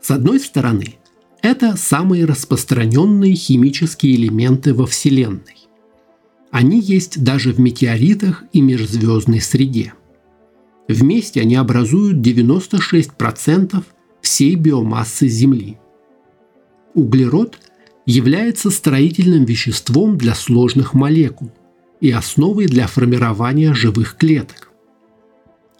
С 0.00 0.12
одной 0.12 0.38
стороны, 0.38 0.94
это 1.42 1.76
самые 1.76 2.24
распространенные 2.24 3.34
химические 3.34 4.14
элементы 4.14 4.72
во 4.72 4.86
Вселенной. 4.86 5.66
Они 6.52 6.80
есть 6.80 7.24
даже 7.24 7.52
в 7.52 7.58
метеоритах 7.58 8.44
и 8.52 8.60
межзвездной 8.60 9.40
среде. 9.40 9.94
Вместе 10.86 11.40
они 11.40 11.56
образуют 11.56 12.24
96% 12.24 13.82
всей 14.20 14.54
биомассы 14.54 15.26
Земли. 15.26 15.76
Углерод 16.94 17.58
является 18.06 18.70
строительным 18.70 19.44
веществом 19.44 20.16
для 20.16 20.36
сложных 20.36 20.94
молекул 20.94 21.50
и 22.00 22.12
основой 22.12 22.66
для 22.66 22.86
формирования 22.86 23.74
живых 23.74 24.16
клеток. 24.16 24.70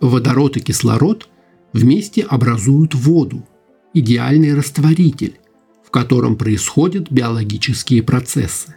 Водород 0.01 0.57
и 0.57 0.61
кислород 0.61 1.29
вместе 1.72 2.22
образуют 2.22 2.94
воду, 2.94 3.46
идеальный 3.92 4.55
растворитель, 4.55 5.38
в 5.85 5.90
котором 5.90 6.37
происходят 6.37 7.11
биологические 7.11 8.02
процессы. 8.02 8.76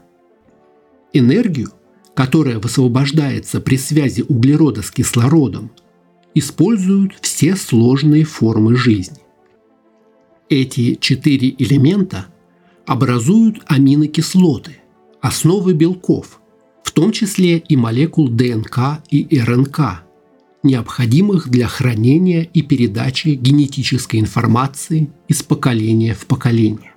Энергию, 1.13 1.71
которая 2.13 2.59
высвобождается 2.59 3.61
при 3.61 3.77
связи 3.77 4.23
углерода 4.27 4.81
с 4.81 4.91
кислородом, 4.91 5.71
используют 6.35 7.13
все 7.21 7.55
сложные 7.55 8.23
формы 8.23 8.75
жизни. 8.75 9.17
Эти 10.49 10.95
четыре 10.95 11.49
элемента 11.57 12.27
образуют 12.85 13.57
аминокислоты, 13.65 14.77
основы 15.21 15.73
белков, 15.73 16.39
в 16.83 16.91
том 16.91 17.11
числе 17.11 17.57
и 17.57 17.75
молекул 17.75 18.29
ДНК 18.29 19.01
и 19.09 19.39
РНК– 19.39 20.03
необходимых 20.63 21.49
для 21.49 21.67
хранения 21.67 22.43
и 22.53 22.61
передачи 22.61 23.29
генетической 23.29 24.19
информации 24.19 25.09
из 25.27 25.41
поколения 25.43 26.13
в 26.13 26.25
поколение. 26.25 26.93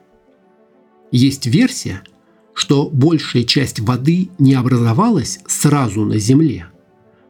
Есть 1.11 1.47
версия, 1.47 2.03
что 2.55 2.89
большая 2.91 3.45
часть 3.45 3.81
воды 3.81 4.31
не 4.39 4.55
образовалась 4.55 5.41
сразу 5.47 6.05
на 6.05 6.19
Земле, 6.19 6.67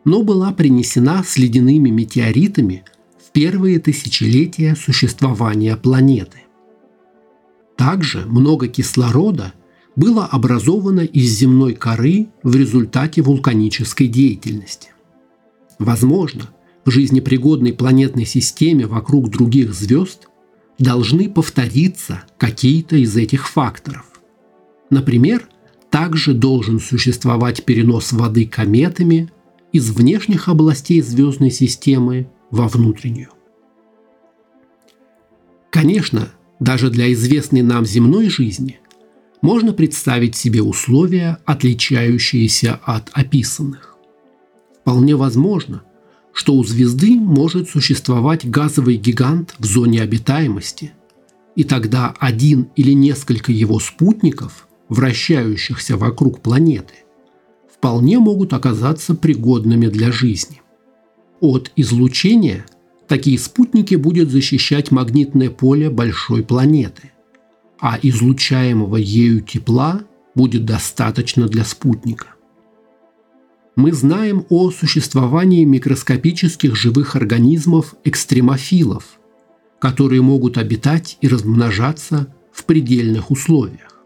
но 0.05 0.23
была 0.23 0.53
принесена 0.53 1.23
с 1.23 1.37
ледяными 1.37 1.91
метеоритами 1.91 2.85
в 3.19 3.31
первые 3.33 3.79
тысячелетия 3.79 4.75
существования 4.75 5.77
планеты. 5.77 6.39
Также 7.77 8.25
много 8.27 8.69
кислорода 8.69 9.53
было 9.97 10.25
образовано 10.25 11.01
из 11.01 11.31
земной 11.39 11.75
коры 11.75 12.29
в 12.43 12.57
результате 12.57 13.23
вулканической 13.23 14.09
деятельности. 14.09 14.92
Возможно, 15.83 16.49
в 16.85 16.91
жизнепригодной 16.93 17.73
планетной 17.73 18.25
системе 18.25 18.87
вокруг 18.87 19.31
других 19.31 19.75
звезд 19.75 20.29
должны 20.79 21.29
повториться 21.29 22.23
какие-то 22.39 22.95
из 22.95 23.17
этих 23.17 23.49
факторов. 23.49 24.05
Например, 24.91 25.49
также 25.91 26.35
должен 26.35 26.79
существовать 26.79 27.65
перенос 27.65 28.13
воды 28.13 28.47
кометами 28.47 29.33
из 29.73 29.91
внешних 29.91 30.49
областей 30.49 31.01
звездной 31.01 31.51
системы 31.51 32.29
во 32.53 32.69
внутреннюю. 32.69 33.31
Конечно, 35.71 36.29
даже 36.61 36.91
для 36.91 37.13
известной 37.13 37.63
нам 37.63 37.85
земной 37.85 38.29
жизни 38.29 38.79
можно 39.41 39.73
представить 39.73 40.37
себе 40.37 40.63
условия, 40.63 41.39
отличающиеся 41.45 42.79
от 42.85 43.11
описанных. 43.13 43.92
Вполне 44.83 45.15
возможно, 45.15 45.85
что 46.33 46.55
у 46.55 46.65
звезды 46.65 47.15
может 47.15 47.71
существовать 47.71 48.49
газовый 48.49 48.97
гигант 48.97 49.55
в 49.59 49.65
зоне 49.65 50.03
обитаемости, 50.03 50.93
и 51.55 51.63
тогда 51.63 52.15
один 52.19 52.69
или 52.75 52.93
несколько 52.93 53.53
его 53.53 53.79
спутников, 53.79 54.67
вращающихся 54.89 55.97
вокруг 55.97 56.41
планеты, 56.41 56.95
вполне 57.73 58.19
могут 58.19 58.55
оказаться 58.55 59.15
пригодными 59.15 59.87
для 59.87 60.11
жизни. 60.11 60.63
От 61.41 61.71
излучения 61.77 62.67
такие 63.07 63.39
спутники 63.39 63.95
будет 63.95 64.31
защищать 64.31 64.91
магнитное 64.91 65.51
поле 65.51 65.91
большой 65.91 66.43
планеты, 66.43 67.13
а 67.79 67.99
излучаемого 68.03 68.97
ею 68.97 69.43
тепла 69.43 70.01
будет 70.35 70.65
достаточно 70.65 71.47
для 71.47 71.65
спутника 71.65 72.32
мы 73.75 73.93
знаем 73.93 74.45
о 74.51 74.71
существовании 74.71 75.65
микроскопических 75.65 76.77
живых 76.77 77.17
организмов 77.17 77.95
экстремофилов, 78.05 79.19
которые 79.79 80.21
могут 80.21 80.59
обитать 80.59 81.17
и 81.21 81.29
размножаться 81.29 82.33
в 82.53 82.65
предельных 82.65 83.31
условиях. 83.31 84.01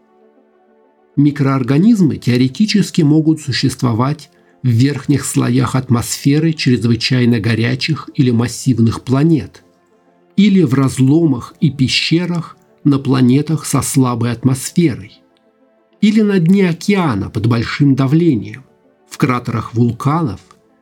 Микроорганизмы 1.17 2.17
теоретически 2.17 3.01
могут 3.01 3.41
существовать 3.41 4.29
в 4.63 4.67
верхних 4.67 5.25
слоях 5.25 5.75
атмосферы 5.75 6.53
чрезвычайно 6.53 7.39
горячих 7.39 8.09
или 8.15 8.31
массивных 8.31 9.03
планет 9.03 9.63
или 10.35 10.61
в 10.61 10.75
разломах 10.75 11.55
и 11.59 11.71
пещерах 11.71 12.57
на 12.83 12.99
планетах 12.99 13.65
со 13.65 13.81
слабой 13.81 14.31
атмосферой 14.31 15.19
или 15.99 16.21
на 16.21 16.39
дне 16.39 16.69
океана 16.69 17.29
под 17.29 17.47
большим 17.47 17.95
давлением 17.95 18.66
в 19.17 19.19
кратерах 19.19 19.73
вулканов 19.73 20.39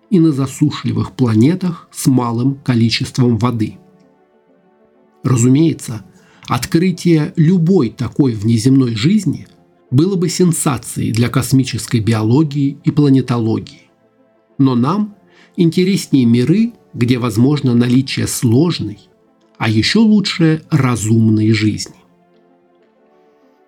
и 0.10 0.20
на 0.20 0.34
засушливых 0.34 1.14
планетах 1.14 1.88
с 1.94 2.06
малым 2.08 2.56
количеством 2.56 3.38
воды. 3.38 3.78
Разумеется, 5.24 6.04
открытие 6.46 7.32
любой 7.38 7.92
такой 7.92 8.34
внеземной 8.34 8.94
жизни 8.94 9.48
было 9.90 10.18
бы 10.18 10.28
сенсацией 10.28 11.14
для 11.14 11.30
космической 11.30 12.02
биологии 12.02 12.78
и 12.84 12.92
планетологии. 12.92 13.90
Но 14.58 14.76
нам 14.76 15.16
интереснее 15.56 16.26
миры, 16.26 16.74
где 16.94 17.20
возможно 17.20 17.74
наличие 17.74 18.28
сложной, 18.28 19.00
а 19.58 19.70
еще 19.70 20.00
лучше 20.00 20.62
разумной 20.70 21.54
жизни. 21.54 21.96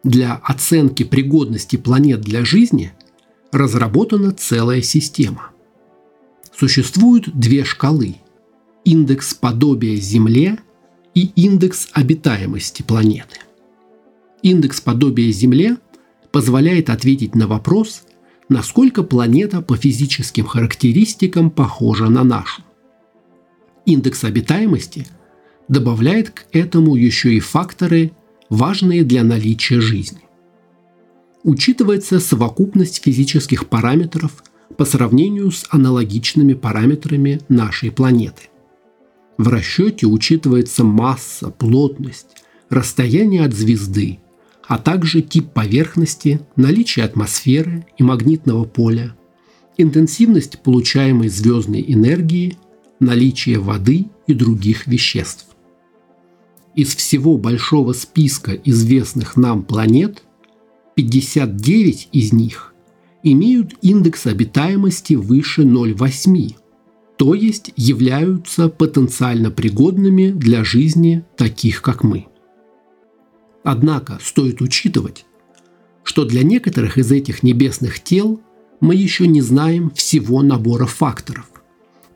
Для 0.03 0.33
оценки 0.35 1.03
пригодности 1.03 1.77
планет 1.77 2.19
для 2.19 2.43
жизни 2.43 2.91
разработана 3.51 4.31
целая 4.31 4.81
система. 4.81 5.51
Существуют 6.55 7.29
две 7.37 7.63
шкалы– 7.63 8.17
индекс 8.83 9.33
подобия 9.33 9.95
Земле 9.97 10.59
и 11.13 11.31
индекс 11.35 11.89
обитаемости 11.93 12.83
планеты. 12.83 13.39
Индекс 14.41 14.81
подобия 14.81 15.31
Земле 15.31 15.77
позволяет 16.31 16.89
ответить 16.89 17.35
на 17.35 17.47
вопрос, 17.47 18.03
насколько 18.49 19.03
планета 19.03 19.61
по 19.61 19.75
физическим 19.75 20.45
характеристикам 20.45 21.49
похожа 21.49 22.09
на 22.09 22.23
нашу. 22.23 22.61
Индекс 23.85 24.23
обитаемости 24.23 25.07
добавляет 25.67 26.31
к 26.31 26.45
этому 26.51 26.95
еще 26.95 27.33
и 27.33 27.39
факторы, 27.39 28.11
важные 28.49 29.03
для 29.03 29.23
наличия 29.23 29.81
жизни 29.81 30.26
учитывается 31.47 32.19
совокупность 32.19 33.01
физических 33.01 33.69
параметров 33.69 34.43
по 34.75 34.83
сравнению 34.83 35.49
с 35.51 35.65
аналогичными 35.69 36.53
параметрами 36.53 37.39
нашей 37.47 37.89
планеты. 37.89 38.49
В 39.37 39.47
расчете 39.47 40.07
учитывается 40.07 40.83
масса, 40.83 41.49
плотность, 41.49 42.43
расстояние 42.69 43.45
от 43.45 43.53
звезды, 43.53 44.19
а 44.67 44.77
также 44.77 45.21
тип 45.21 45.53
поверхности, 45.53 46.41
наличие 46.57 47.05
атмосферы 47.05 47.87
и 47.97 48.03
магнитного 48.03 48.65
поля, 48.65 49.15
интенсивность 49.77 50.59
получаемой 50.59 51.29
звездной 51.29 51.85
энергии, 51.87 52.57
наличие 52.99 53.59
воды 53.59 54.07
и 54.27 54.33
других 54.33 54.85
веществ. 54.85 55.47
Из 56.75 56.93
всего 56.93 57.37
большого 57.37 57.93
списка 57.93 58.51
известных 58.51 59.37
нам 59.37 59.63
планет 59.63 60.23
59 60.97 62.09
из 62.11 62.33
них 62.33 62.73
имеют 63.21 63.75
индекс 63.83 64.25
обитаемости 64.25 65.13
выше 65.13 65.61
0,8, 65.61 66.55
то 67.17 67.35
есть 67.35 67.71
являются 67.75 68.67
потенциально 68.67 69.51
пригодными 69.51 70.31
для 70.31 70.63
жизни 70.63 71.23
таких, 71.37 71.83
как 71.83 72.03
мы. 72.03 72.25
Однако 73.63 74.17
стоит 74.23 74.59
учитывать, 74.59 75.25
что 76.03 76.25
для 76.25 76.41
некоторых 76.41 76.97
из 76.97 77.11
этих 77.11 77.43
небесных 77.43 77.99
тел 77.99 78.41
мы 78.79 78.95
еще 78.95 79.27
не 79.27 79.41
знаем 79.41 79.91
всего 79.91 80.41
набора 80.41 80.87
факторов, 80.87 81.45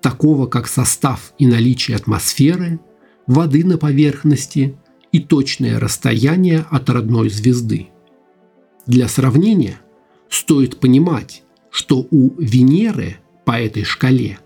такого 0.02 0.48
как 0.48 0.68
состав 0.68 1.34
и 1.38 1.46
наличие 1.46 1.98
атмосферы, 1.98 2.80
воды 3.28 3.64
на 3.64 3.78
поверхности 3.78 4.76
и 5.12 5.20
точное 5.20 5.80
расстояние 5.80 6.66
от 6.72 6.90
родной 6.90 7.30
звезды. 7.30 7.91
Для 8.88 9.08
сравнения 9.08 9.80
стоит 10.30 10.80
понимать, 10.80 11.44
что 11.70 12.08
у 12.10 12.32
Венеры 12.38 13.18
по 13.46 13.60
этой 13.60 13.84
шкале 13.84 14.40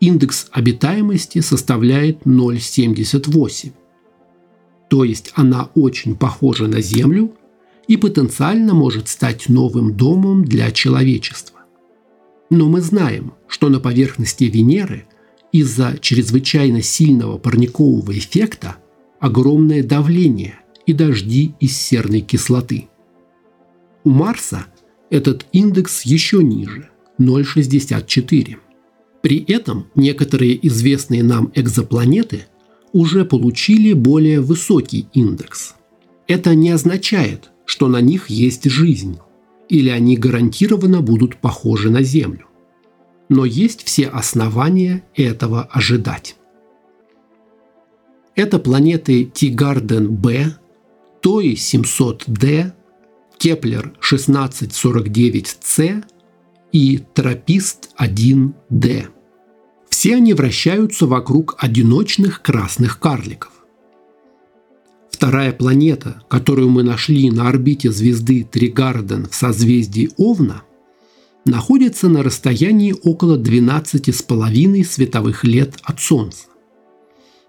индекс 0.00 0.46
обитаемости 0.52 1.40
составляет 1.40 2.22
0,78. 2.22 3.72
То 4.88 5.04
есть 5.04 5.32
она 5.34 5.70
очень 5.74 6.16
похожа 6.16 6.68
на 6.68 6.80
Землю 6.80 7.34
и 7.88 7.96
потенциально 7.96 8.72
может 8.72 9.08
стать 9.08 9.48
новым 9.48 9.96
домом 9.96 10.44
для 10.44 10.70
человечества. 10.70 11.60
Но 12.50 12.68
мы 12.68 12.80
знаем, 12.82 13.32
что 13.48 13.68
на 13.68 13.80
поверхности 13.80 14.44
Венеры 14.44 15.06
из-за 15.50 15.98
чрезвычайно 16.00 16.82
сильного 16.82 17.38
парникового 17.38 18.16
эффекта 18.16 18.76
огромное 19.18 19.82
давление 19.82 20.60
и 20.86 20.92
дожди 20.92 21.54
из 21.58 21.76
серной 21.76 22.20
кислоты– 22.20 22.88
у 24.04 24.10
Марса 24.10 24.66
этот 25.10 25.46
индекс 25.52 26.02
еще 26.02 26.42
ниже– 26.42 26.90
0,64. 27.18 28.56
При 29.22 29.44
этом 29.44 29.86
некоторые 29.94 30.66
известные 30.66 31.22
нам 31.22 31.52
экзопланеты 31.54 32.46
уже 32.92 33.24
получили 33.24 33.92
более 33.92 34.40
высокий 34.40 35.08
индекс. 35.12 35.74
Это 36.26 36.54
не 36.54 36.70
означает, 36.70 37.50
что 37.64 37.88
на 37.88 38.00
них 38.00 38.28
есть 38.28 38.68
жизнь, 38.68 39.18
или 39.68 39.88
они 39.88 40.16
гарантированно 40.16 41.00
будут 41.00 41.36
похожи 41.36 41.90
на 41.90 42.02
Землю. 42.02 42.46
Но 43.28 43.44
есть 43.44 43.84
все 43.84 44.08
основания 44.08 45.04
этого 45.14 45.62
ожидать. 45.62 46.36
Это 48.34 48.58
планеты 48.58 49.24
Teegarden 49.24 50.32
b, 50.32 50.56
TOI 51.20 51.54
700D, 51.54 52.72
Kepler 53.42 53.92
1649c 54.08 56.04
и 56.70 57.02
TRAPPIST-1d. 57.12 59.06
Все 59.88 60.14
они 60.14 60.32
вращаются 60.32 61.08
вокруг 61.08 61.56
одиночных 61.58 62.40
красных 62.42 63.00
карликов. 63.00 63.50
Вторая 65.10 65.52
планета, 65.52 66.22
которую 66.28 66.68
мы 66.68 66.84
нашли 66.84 67.32
на 67.32 67.48
орбите 67.48 67.90
звезды 67.90 68.44
Тригарден 68.48 69.26
в 69.28 69.34
созвездии 69.34 70.10
Овна, 70.16 70.62
находится 71.44 72.08
на 72.08 72.22
расстоянии 72.22 72.94
около 73.02 73.36
12,5 73.36 74.84
световых 74.84 75.42
лет 75.42 75.74
от 75.82 75.98
Солнца. 75.98 76.46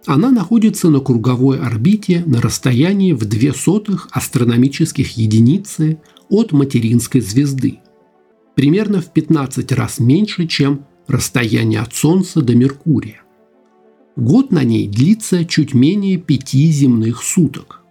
Она 0.06 0.32
находится 0.32 0.90
на 0.90 1.00
круговой 1.00 1.60
орбите 1.60 2.24
на 2.26 2.42
расстоянии 2.42 3.14
в 3.14 3.26
две 3.26 3.54
сотых 3.54 4.10
астрономических 4.12 5.18
единицы 5.18 6.00
от 6.30 6.52
материнской 6.52 7.22
звезды, 7.22 7.80
примерно 8.56 9.02
в 9.02 9.14
15 9.14 9.72
раз 9.72 10.00
меньше, 10.00 10.48
чем 10.48 10.86
расстояние 11.08 11.80
от 11.80 11.96
Солнца 11.96 12.42
до 12.42 12.54
Меркурия. 12.54 13.22
Год 14.16 14.52
на 14.52 14.64
ней 14.64 14.88
длится 14.88 15.46
чуть 15.46 15.74
менее 15.74 16.18
пяти 16.18 16.70
земных 16.70 17.24
суток. 17.24 17.82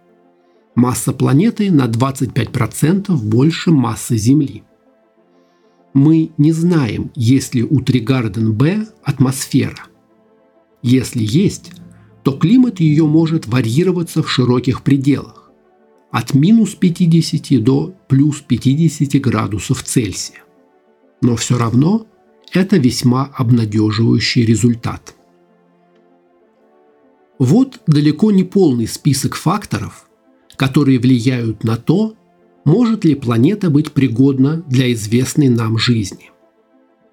Масса 0.75 1.13
планеты 1.13 1.71
на 1.71 1.87
25% 1.87 3.15
больше 3.17 3.71
массы 3.71 4.17
Земли. 4.17 4.63
Мы 5.95 6.31
не 6.39 6.53
знаем, 6.53 7.11
есть 7.15 7.55
ли 7.55 7.63
у 7.63 7.81
Тригарден-Б 7.81 8.87
атмосфера. 9.03 9.87
Если 10.83 11.23
есть, 11.23 11.73
то 12.23 12.33
климат 12.33 12.81
ее 12.81 13.07
может 13.07 13.47
варьироваться 13.47 14.23
в 14.23 14.31
широких 14.31 14.83
пределах– 14.83 15.39
от 16.13 16.35
минус 16.35 16.75
50 16.75 17.65
до 17.65 17.95
плюс 18.07 18.43
50 18.43 19.21
градусов 19.21 19.83
Цельсия. 19.83 20.43
Но 21.23 21.37
все 21.37 21.57
равно 21.57 22.07
это 22.53 22.77
весьма 22.77 23.31
обнадеживающий 23.35 24.45
результат. 24.45 25.15
Вот 27.39 27.81
далеко 27.87 28.31
не 28.31 28.45
полный 28.45 28.87
список 28.87 29.35
факторов, 29.35 30.07
которые 30.57 30.99
влияют 30.99 31.65
на 31.65 31.79
то, 31.79 32.15
может 32.67 33.07
ли 33.07 33.15
планета 33.15 33.71
быть 33.71 33.93
пригодна 33.93 34.63
для 34.69 34.93
известной 34.93 35.49
нам 35.49 35.79
жизни. 35.79 36.31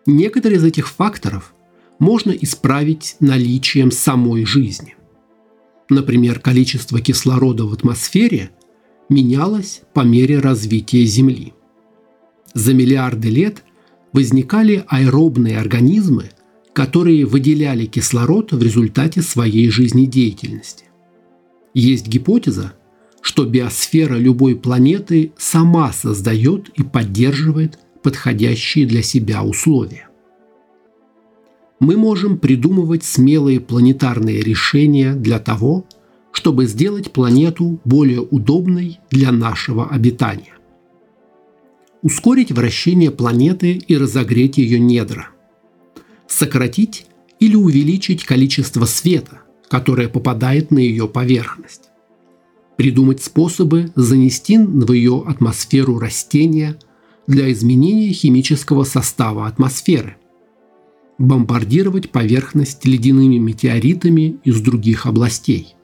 Некоторые 0.06 0.58
из 0.58 0.66
этих 0.66 0.90
факторов 0.90 1.54
можно 2.00 2.32
исправить 2.32 3.16
наличием 3.22 3.92
самой 3.92 4.44
жизни. 4.44 4.96
Например, 5.90 6.40
количество 6.40 7.02
кислорода 7.02 7.66
в 7.66 7.74
атмосфере 7.74 8.52
менялось 9.10 9.82
по 9.94 10.02
мере 10.02 10.40
развития 10.40 11.04
Земли. 11.06 11.54
За 12.54 12.74
миллиарды 12.74 13.30
лет 13.30 13.64
возникали 14.14 14.84
аэробные 14.88 15.58
организмы, 15.58 16.30
которые 16.74 17.26
выделяли 17.26 17.86
кислород 17.86 18.54
в 18.54 18.62
результате 18.62 19.22
своей 19.22 19.70
жизнедеятельности. 19.70 20.86
Есть 21.74 22.08
гипотеза, 22.08 22.74
что 23.22 23.46
биосфера 23.46 24.16
любой 24.16 24.56
планеты 24.56 25.34
сама 25.38 25.92
создает 25.92 26.70
и 26.70 26.84
поддерживает 26.84 27.80
подходящие 28.04 28.86
для 28.86 29.02
себя 29.02 29.44
условия. 29.44 30.09
Мы 31.80 31.98
можем 31.98 32.38
придумывать 32.38 33.04
смелые 33.04 33.60
планетарные 33.60 34.42
решения 34.42 35.14
для 35.14 35.40
того, 35.40 35.86
чтобы 36.32 36.66
сделать 36.66 37.12
планету 37.12 37.80
более 37.86 38.22
удобной 38.22 39.00
для 39.10 39.32
нашего 39.32 39.88
обитания. 39.88 40.54
Ускорить 42.02 42.52
вращение 42.52 43.12
планеты 43.12 43.74
и 43.74 43.98
разогреть 43.98 44.58
ее 44.58 44.80
недра. 44.80 45.30
Сократить 46.28 47.08
или 47.40 47.56
увеличить 47.56 48.24
количество 48.24 48.86
света, 48.86 49.42
которое 49.70 50.08
попадает 50.08 50.72
на 50.72 50.80
ее 50.80 51.08
поверхность 51.08 51.90
придумать 52.80 53.22
способы 53.22 53.92
занести 53.96 54.58
в 54.58 54.94
ее 54.94 55.26
атмосферу 55.28 56.00
растения 56.00 56.80
для 57.28 57.52
изменения 57.52 58.14
химического 58.14 58.86
состава 58.86 59.48
атмосферы, 59.48 60.16
бомбардировать 61.20 62.10
поверхность 62.10 62.86
ледяными 62.86 63.38
метеоритами 63.38 64.38
из 64.44 64.62
других 64.62 65.06
областей. 65.06 65.76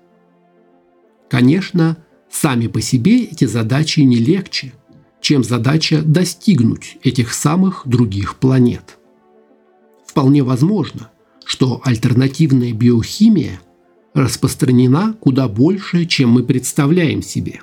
Конечно, 1.30 1.98
сами 2.32 2.68
по 2.68 2.82
себе 2.82 3.26
эти 3.26 3.46
задачи 3.46 4.00
не 4.00 4.18
легче, 4.18 4.74
чем 5.22 5.44
задача 5.44 6.02
достигнуть 6.02 6.98
этих 7.04 7.34
самых 7.34 7.84
других 7.86 8.38
планет. 8.38 8.98
Вполне 10.08 10.44
возможно, 10.44 11.10
что 11.44 11.82
альтернативная 11.84 12.74
биохимия 12.74 13.60
распространена 14.14 15.18
куда 15.20 15.50
больше, 15.50 16.06
чем 16.06 16.30
мы 16.30 16.44
представляем 16.44 17.22
себе. 17.22 17.62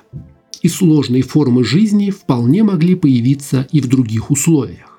И 0.61 0.69
сложные 0.69 1.23
формы 1.23 1.63
жизни 1.63 2.11
вполне 2.11 2.63
могли 2.63 2.95
появиться 2.95 3.67
и 3.71 3.81
в 3.81 3.87
других 3.87 4.29
условиях. 4.29 4.92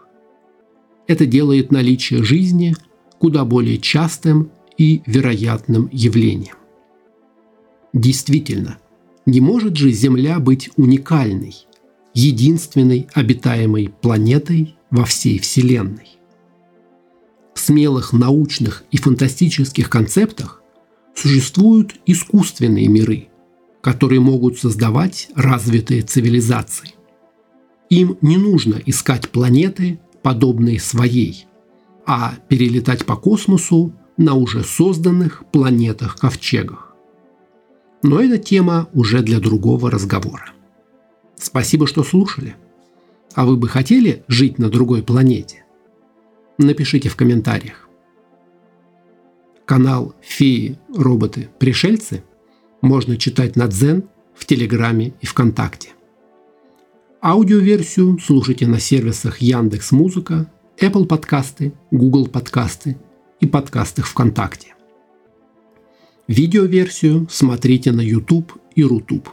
Это 1.06 1.26
делает 1.26 1.70
наличие 1.70 2.22
жизни 2.22 2.74
куда 3.18 3.44
более 3.44 3.78
частым 3.78 4.50
и 4.76 5.02
вероятным 5.06 5.88
явлением. 5.92 6.56
Действительно, 7.92 8.78
не 9.24 9.40
может 9.40 9.76
же 9.76 9.90
Земля 9.92 10.40
быть 10.40 10.70
уникальной, 10.76 11.54
единственной 12.12 13.06
обитаемой 13.14 13.92
планетой 14.00 14.76
во 14.90 15.04
всей 15.04 15.38
Вселенной. 15.38 16.18
В 17.54 17.60
смелых 17.60 18.12
научных 18.12 18.84
и 18.90 18.96
фантастических 18.96 19.88
концептах 19.88 20.60
существуют 21.14 21.94
искусственные 22.04 22.88
миры, 22.88 23.28
которые 23.80 24.20
могут 24.20 24.58
создавать 24.58 25.28
развитые 25.34 26.02
цивилизации. 26.02 26.90
Им 27.90 28.18
не 28.20 28.36
нужно 28.36 28.80
искать 28.84 29.30
планеты, 29.30 30.00
подобные 30.24 30.80
своей, 30.80 31.46
а 32.06 32.34
перелетать 32.48 33.04
по 33.04 33.14
космосу 33.14 33.92
на 34.16 34.34
уже 34.34 34.64
созданных 34.64 35.44
планетах-ковчегах. 35.52 36.96
Но 38.02 38.20
эта 38.20 38.38
тема 38.38 38.88
уже 38.94 39.20
для 39.20 39.38
другого 39.38 39.90
разговора. 39.90 40.52
Спасибо, 41.36 41.86
что 41.86 42.02
слушали. 42.02 42.56
А 43.34 43.44
вы 43.44 43.56
бы 43.56 43.68
хотели 43.68 44.24
жить 44.26 44.58
на 44.58 44.70
другой 44.70 45.02
планете? 45.02 45.64
Напишите 46.56 47.10
в 47.10 47.16
комментариях. 47.16 47.88
Канал 49.66 50.14
«Феи, 50.22 50.78
роботы, 50.94 51.50
пришельцы» 51.58 52.24
можно 52.80 53.16
читать 53.16 53.56
на 53.56 53.66
Дзен, 53.66 54.04
в 54.34 54.46
Телеграме 54.46 55.14
и 55.20 55.26
ВКонтакте. 55.26 55.93
Аудиоверсию 57.26 58.18
слушайте 58.18 58.66
на 58.66 58.78
сервисах 58.78 59.38
Яндекс 59.38 59.92
Музыка, 59.92 60.52
Apple 60.78 61.06
подкасты, 61.06 61.72
Google 61.90 62.26
подкасты 62.26 62.98
и 63.40 63.46
подкастах 63.46 64.06
ВКонтакте. 64.08 64.74
Видеоверсию 66.28 67.26
смотрите 67.30 67.92
на 67.92 68.02
YouTube 68.02 68.52
и 68.74 68.84
Рутуб. 68.84 69.30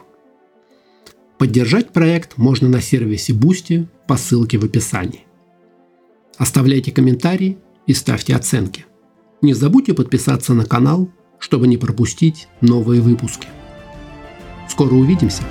Поддержать 1.36 1.92
проект 1.92 2.38
можно 2.38 2.66
на 2.66 2.80
сервисе 2.80 3.34
Boosty 3.34 3.86
по 4.08 4.16
ссылке 4.16 4.56
в 4.56 4.64
описании. 4.64 5.26
Оставляйте 6.38 6.92
комментарии 6.92 7.58
и 7.86 7.92
ставьте 7.92 8.34
оценки. 8.34 8.86
Не 9.42 9.52
забудьте 9.52 9.92
подписаться 9.92 10.54
на 10.54 10.64
канал, 10.64 11.10
чтобы 11.38 11.66
не 11.66 11.76
пропустить 11.76 12.48
новые 12.62 13.02
выпуски. 13.02 13.48
Скоро 14.66 14.94
увидимся! 14.94 15.42